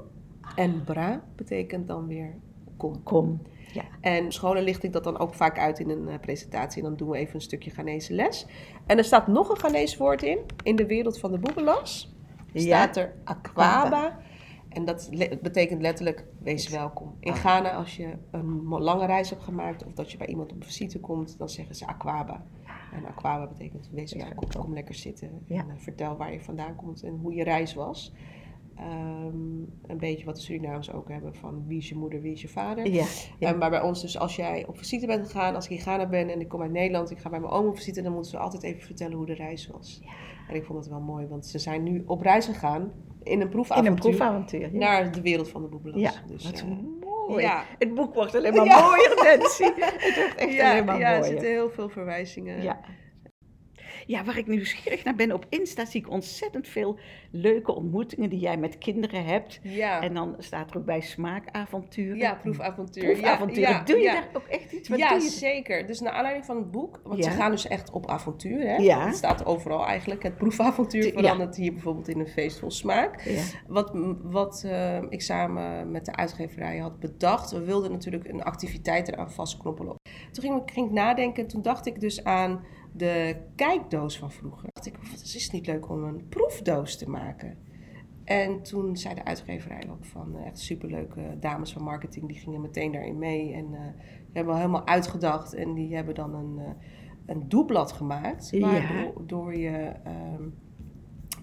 [0.54, 2.34] En bra betekent dan weer
[2.76, 3.02] kom.
[3.02, 3.42] kom.
[3.72, 3.82] Ja.
[4.00, 6.82] En scholen licht ik dat dan ook vaak uit in een eh, presentatie.
[6.82, 8.46] En dan doen we even een stukje Ghanese les.
[8.86, 10.38] En er staat nog een Ghanese woord in.
[10.62, 12.14] In de wereld van de boebelas
[12.54, 14.18] staat er aquaba.
[14.70, 17.16] En dat le- betekent letterlijk wees welkom.
[17.20, 19.84] In Ghana als je een lange reis hebt gemaakt...
[19.84, 22.44] of dat je bij iemand op visite komt, dan zeggen ze aquaba.
[22.92, 25.42] En aquaba betekent wees welkom, kom lekker zitten.
[25.46, 25.60] Ja.
[25.60, 28.12] En eh, vertel waar je vandaan komt en hoe je reis was.
[28.74, 32.42] Ehm, een beetje wat de Surinamers ook hebben van wie is je moeder, wie is
[32.42, 32.88] je vader.
[32.88, 33.04] Ja,
[33.38, 33.52] ja.
[33.52, 36.08] Eh, maar bij ons dus, als jij op visite bent gegaan, als ik in Ghana
[36.08, 38.30] ben en ik kom uit Nederland, ik ga bij mijn oom op visite, dan moeten
[38.30, 40.02] ze altijd even vertellen hoe de reis was.
[40.48, 42.92] En ik vond het wel mooi, want ze zijn nu op reis gegaan
[43.22, 44.60] in een in proefavontuur een proefavontuur.
[44.72, 46.00] Ja, naar de wereld van de boebelas.
[46.00, 46.12] ja.
[46.26, 46.64] Dus,
[47.28, 47.44] mooi.
[47.44, 47.64] ja.
[47.78, 49.64] Het boek wordt alleen maar mooier, Nancy.
[49.64, 51.32] Het wordt echt ja, alleen maar ja, er mooier.
[51.32, 52.62] zitten heel veel verwijzingen.
[52.62, 52.80] Ja.
[54.10, 56.98] Ja, waar ik nieuwsgierig naar ben, op Insta zie ik ontzettend veel
[57.30, 59.60] leuke ontmoetingen die jij met kinderen hebt.
[59.62, 62.16] Ja, En dan staat er ook bij smaakavonturen.
[62.18, 63.04] ja proefavontuur.
[63.12, 63.62] Proefavonturen.
[63.70, 64.88] Ja, ja, doe je daar ook echt iets?
[64.88, 65.28] Wat ja, doe je?
[65.28, 65.86] zeker.
[65.86, 68.60] Dus naar aanleiding van het boek, want ze gaan dus echt op avontuur.
[68.60, 68.76] Hè?
[68.76, 69.06] Ja.
[69.06, 70.22] Het staat overal eigenlijk.
[70.22, 73.22] Het proefavontuur verandert hier bijvoorbeeld in een feest vol smaak.
[73.66, 73.90] Wat,
[74.22, 79.30] wat eh, ik samen met de uitgeverij had bedacht, we wilden natuurlijk een activiteit eraan
[79.32, 79.94] vastknoppelen.
[80.32, 84.68] Toen ging, ik- ging ik nadenken, toen dacht ik dus aan de kijkdoos van vroeger.
[84.72, 87.58] Dacht ik, wat is het niet leuk om een proefdoos te maken?
[88.30, 92.60] En toen zei de uitgeverij ook van eh, echt superleuke dames van marketing, die gingen
[92.60, 93.52] meteen daarin mee.
[93.52, 96.70] En eh, die hebben we helemaal uitgedacht en die hebben dan een, eh,
[97.26, 98.48] een doelblad gemaakt.
[98.50, 98.70] Ja.
[98.70, 100.42] Waardoor je ehm,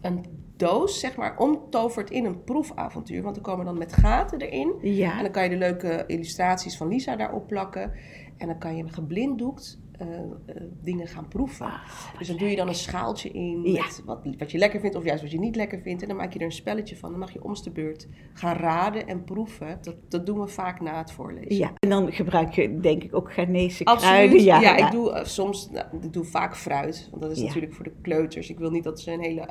[0.02, 0.26] een
[0.56, 3.24] doos, zeg maar, omtovert in een proefavontuur.
[3.24, 5.02] Want er komen dan met gaten erin.
[5.02, 7.92] En dan kan je de leuke illustraties van Lisa daarop plakken.
[8.38, 11.72] En dan kan je geblinddoekt eh, eh, dingen gaan proeven.
[12.18, 13.84] dus dan doe je dan een schaaltje in Ja.
[13.84, 16.02] met wat, wat je lekker vindt of juist wat je niet lekker vindt.
[16.02, 17.10] En dan maak je er een spelletje van.
[17.10, 19.78] Dan mag je om de beurt gaan raden en proeven.
[19.82, 21.56] Dat, dat doen we vaak na het voorlezen.
[21.56, 21.72] ja.
[21.80, 24.44] En dan gebruik je denk ik ook Ghanese kruiden.
[24.44, 27.08] Ja, Ja, ik doe eh, soms, nou, ik doe vaak fruit.
[27.10, 28.50] Want dat is natuurlijk voor de kleuters.
[28.50, 29.50] Ik wil niet dat ze een hele.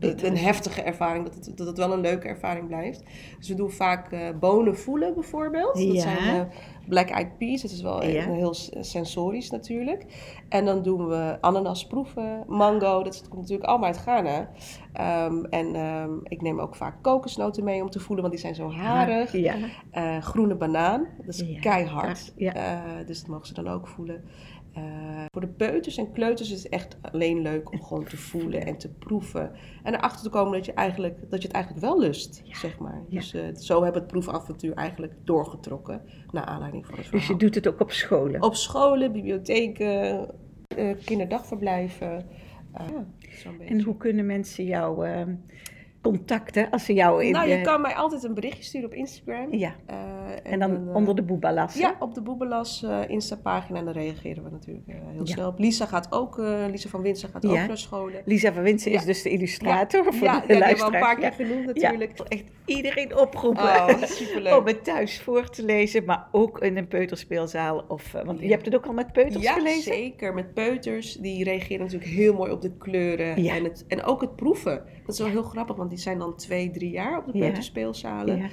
[0.00, 3.02] Een heftige ervaring, dat het, dat het wel een leuke ervaring blijft.
[3.38, 5.74] Dus we doen vaak eh, bonen voelen bijvoorbeeld.
[5.74, 6.00] Dat Ja.
[6.00, 6.56] zijn eh,
[6.88, 7.62] black eyed peas.
[7.62, 10.04] Dat is wel heel sensorisch natuurlijk.
[10.48, 13.02] En dan doen we ananas proeven, mango.
[13.02, 14.48] Dat komt natuurlijk allemaal uit Ghana.
[14.92, 18.54] Ehm, en ehm, ik neem ook vaak kokosnoten mee om te voelen, want die zijn
[18.54, 19.32] zo harig.
[19.32, 19.54] Ja.
[19.90, 22.34] Eh, groene banaan, dat is keihard.
[23.06, 24.24] dus dat mogen ze dan ook voelen.
[24.74, 24.82] Eh,
[25.30, 28.78] voor de peuters en kleuters is het echt alleen leuk om gewoon te voelen en
[28.78, 29.52] te proeven.
[29.82, 33.02] En erachter te komen dat je, eigenlijk, dat je het eigenlijk wel lust, zeg maar.
[33.08, 33.18] ja.
[33.18, 37.30] Dus eh, zo hebben we het proefavontuur eigenlijk doorgetrokken, naar aanleiding van het Dus verhaal.
[37.38, 38.42] je doet het ook op scholen.
[38.42, 40.30] Op scholen, bibliotheken,
[40.76, 42.26] eh, kinderdagverblijven.
[42.72, 43.06] ja.
[43.66, 45.34] En hoe kunnen mensen jou ehm,
[46.08, 49.54] contacten als ze jou in nou, je kan mij altijd een berichtje sturen op Instagram.
[49.54, 51.74] Ja, Eh, en dan eh, onder de boebalas.
[51.74, 55.24] Ja, op de Boebelas eh Insta-pagina en dan reageren we natuurlijk heel Ja.
[55.32, 55.58] snel op.
[55.58, 56.36] Lisa gaat ook,
[56.70, 57.66] Lisa van Winsen gaat ook Ja.
[57.66, 58.22] naar scholen.
[58.24, 59.06] Lisa van Winsen is Ja.
[59.06, 61.30] dus de illustrator voor ja, de ja, hebben we al een paar keer Ja.
[61.30, 62.18] genoemd Ja, natuurlijk.
[62.28, 64.56] echt iedereen oproepen Oh, superleuk.
[64.60, 67.84] om het thuis voor te lezen, maar ook in een peuterspeelzaal.
[67.88, 68.50] Of, want je Ja.
[68.52, 69.82] hebt het ook al met peuters ja, gelezen?
[69.82, 70.34] zeker.
[70.34, 73.42] Met peuters, die reageren natuurlijk heel mooi op de kleuren.
[73.42, 73.54] Ja.
[73.54, 74.82] En, het, en ook het proeven.
[75.06, 78.36] Dat is wel heel grappig, want die zijn dan twee, drie jaar op de peuterspeelzalen.
[78.36, 78.46] Ja.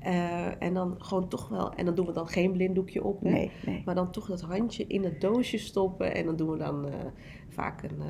[0.00, 3.22] Eh, en dan gewoon toch wel, en dan doen we dan geen blinddoekje op.
[3.22, 3.30] Hè?
[3.30, 3.82] Nee, nee.
[3.84, 6.14] Maar dan toch dat handje in het doosje stoppen.
[6.14, 6.94] En dan doen we dan eh,
[7.48, 8.06] vaak een, eh,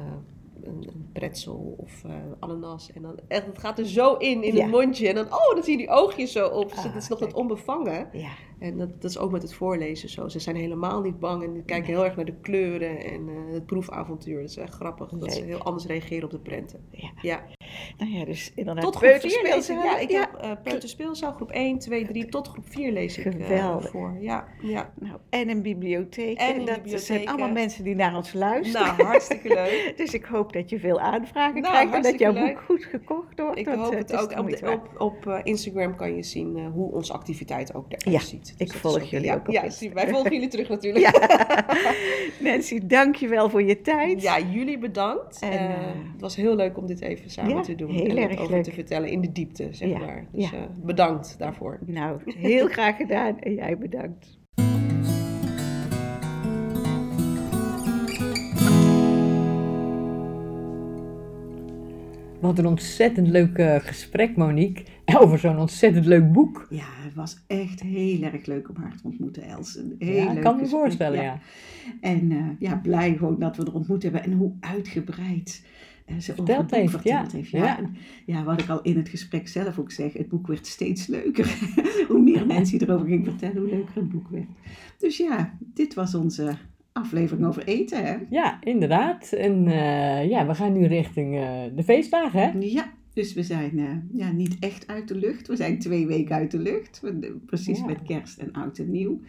[0.63, 2.03] een, een pretzel of
[2.39, 2.93] ananas.
[2.93, 4.63] En dan echt, het gaat er zo in, in Ja.
[4.63, 5.09] het mondje.
[5.09, 6.69] En dan, oh, dan zie je die oogjes zo op.
[6.71, 8.09] Dus Ah, is nog dat onbevangen.
[8.13, 8.31] Ja.
[8.59, 10.29] En dat, dat is ook met het voorlezen zo.
[10.29, 13.67] Ze zijn helemaal niet bang en die kijken heel erg naar de kleuren en het
[13.67, 14.41] proefavontuur.
[14.41, 15.09] Dat is echt grappig.
[15.11, 15.49] Dat ze Leuk.
[15.49, 16.81] heel anders reageren op de prenten.
[16.91, 17.11] Ja.
[17.23, 17.43] Ja.
[17.99, 18.85] Nou ja, dus inderdaad.
[18.85, 19.77] Tot groep 4 lees ik.
[19.83, 20.21] Ja, ik Ja.
[20.21, 23.91] heb uh, peuterspeelzaal groep 1, 2, 3 tot groep 4 lees ik eh, Geweldig.
[23.91, 24.17] voor.
[24.21, 24.93] Ja, ja.
[25.01, 26.39] Nou, en een bibliotheek.
[26.39, 28.87] En dat zijn allemaal mensen die naar ons luisteren.
[28.97, 29.93] Nou, hartstikke leuk.
[29.97, 32.85] Dus ik hoop dat je veel aanvragen Nou, krijgt en dat jouw hartstikke boek goed
[32.85, 33.59] gekocht wordt.
[33.59, 34.39] Ik want, hoop eh, het ook.
[34.39, 38.05] Op, de- op, op eh, Instagram kan je zien eh, hoe onze activiteit ook eruit
[38.05, 38.41] Ja, ziet.
[38.43, 39.63] Dus ik dat is volg ook- jullie ook op Ja,
[39.95, 41.05] wij volgen jullie terug natuurlijk.
[42.41, 44.23] Nancy, dank je wel voor je tijd.
[44.23, 45.39] Ja, jullie bedankt.
[45.41, 45.71] En, Eh, eh,
[46.13, 47.91] het was heel leuk om dit even samen Ja, te doen.
[47.91, 48.65] heel en erg over leuk.
[48.65, 50.27] te vertellen in de diepte, zeg Ja, maar.
[50.33, 50.57] Dus ja.
[50.57, 51.79] eh, bedankt daarvoor.
[51.87, 54.39] Nou, heel graag gedaan en jij bedankt.
[62.41, 64.85] Wat een ontzettend leuk eh, gesprek, Monique.
[65.21, 66.67] Over zo'n ontzettend leuk boek.
[66.71, 69.77] Ja, het was echt heel erg leuk om haar te ontmoeten, Els.
[69.77, 71.39] Een heel Ja, leuk kan me voorstellen, ja.
[72.01, 75.67] En eh, ja, blij gewoon dat we er ontmoet hebben en hoe uitgebreid
[76.21, 77.37] ze Verteld heeft, verteld ja.
[77.39, 77.51] heeft.
[77.51, 77.65] Ja.
[77.65, 77.79] Ja.
[77.79, 77.97] En,
[78.27, 81.59] ja, wat ik al in het gesprek zelf ook zeg, het boek werd steeds leuker.
[82.09, 84.47] hoe meer mensen erover ging vertellen, hoe leuker het boek werd.
[84.99, 86.57] Dus ja, dit was onze
[86.93, 88.17] aflevering over eten, hè?
[88.31, 89.33] Ja, inderdaad.
[89.33, 92.51] En eh, ja, we gaan nu richting eh, de feestdagen, hè?
[92.59, 95.47] Ja, dus we zijn eh, ja, niet echt uit de lucht.
[95.49, 97.03] We zijn twee weken uit de lucht.
[97.47, 97.87] Precies Ja.
[97.87, 99.21] met kerst en oud en nieuw.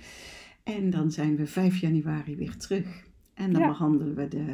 [0.64, 3.06] En dan zijn we 5 januari weer terug.
[3.34, 3.68] En dan Ja.
[3.68, 4.52] behandelen we de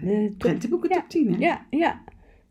[0.00, 1.32] De top- prentenboeken top 10.
[1.32, 1.38] Hè?
[1.38, 2.00] Ja, ja.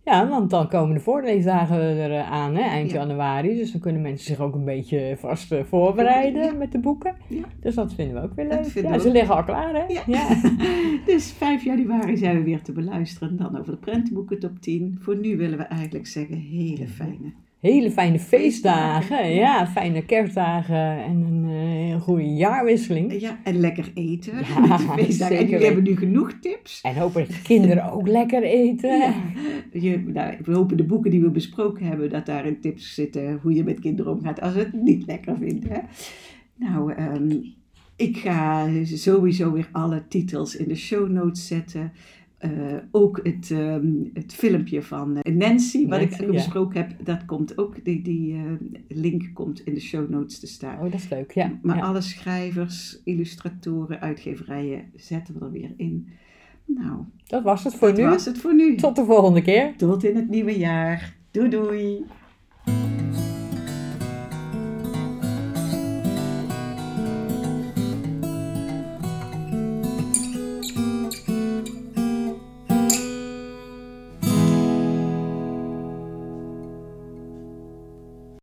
[0.03, 2.97] Ja, want dan komen de voorleesdagen er eh, aan, hè, eind Ja.
[2.99, 3.55] januari.
[3.55, 6.53] Dus dan kunnen mensen zich ook een beetje vast eh, voorbereiden Ja.
[6.53, 7.15] met de boeken.
[7.27, 7.43] Ja.
[7.59, 8.65] Dus dat vinden we ook weer leuk.
[8.91, 9.83] Ja, ze liggen al klaar, hè?
[10.05, 10.27] Ja.
[11.13, 13.37] dus 5 januari zijn we weer te beluisteren.
[13.37, 14.97] Dan over de prentenboeken top 10.
[15.01, 17.33] Voor nu willen we eigenlijk zeggen hele fijne.
[17.61, 19.33] Hele fijne feestdagen.
[19.33, 23.21] Ja, fijne kerstdagen en een heel goede jaarwisseling.
[23.21, 24.33] Ja, en lekker eten.
[24.37, 25.37] Ja, feestdagen.
[25.37, 26.81] En jullie hebben nu genoeg tips.
[26.81, 28.97] En hopelijk de kinderen ook lekker eten.
[28.97, 29.13] Ja.
[29.71, 33.53] Je, nou, we hopen de boeken die we besproken hebben, dat daarin tips zitten hoe
[33.53, 35.69] je met kinderen omgaat als ze het niet lekker vindt.
[35.69, 35.79] Hè?
[36.55, 37.39] Nou, ehm,
[37.95, 41.91] ik ga sowieso weer alle titels in de show notes zetten.
[42.41, 42.49] Eh,
[42.91, 46.31] ook het, ehm, het filmpje van eh, Nancy, wat Nancy, ik ja.
[46.31, 48.41] besproken heb, dat komt ook, die, die eh,
[48.87, 50.75] link komt in de show notes te staan.
[50.75, 51.59] Oh, dat is leuk, ja.
[51.61, 51.83] Maar ja.
[51.83, 56.07] alle schrijvers, illustratoren, uitgeverijen zetten we er weer in.
[56.65, 58.03] Nou, Dat was het voor dat nu.
[58.03, 58.75] was het voor nu.
[58.75, 59.73] Tot de volgende keer.
[59.77, 61.15] Tot in het nieuwe jaar.
[61.31, 62.05] Doei doei.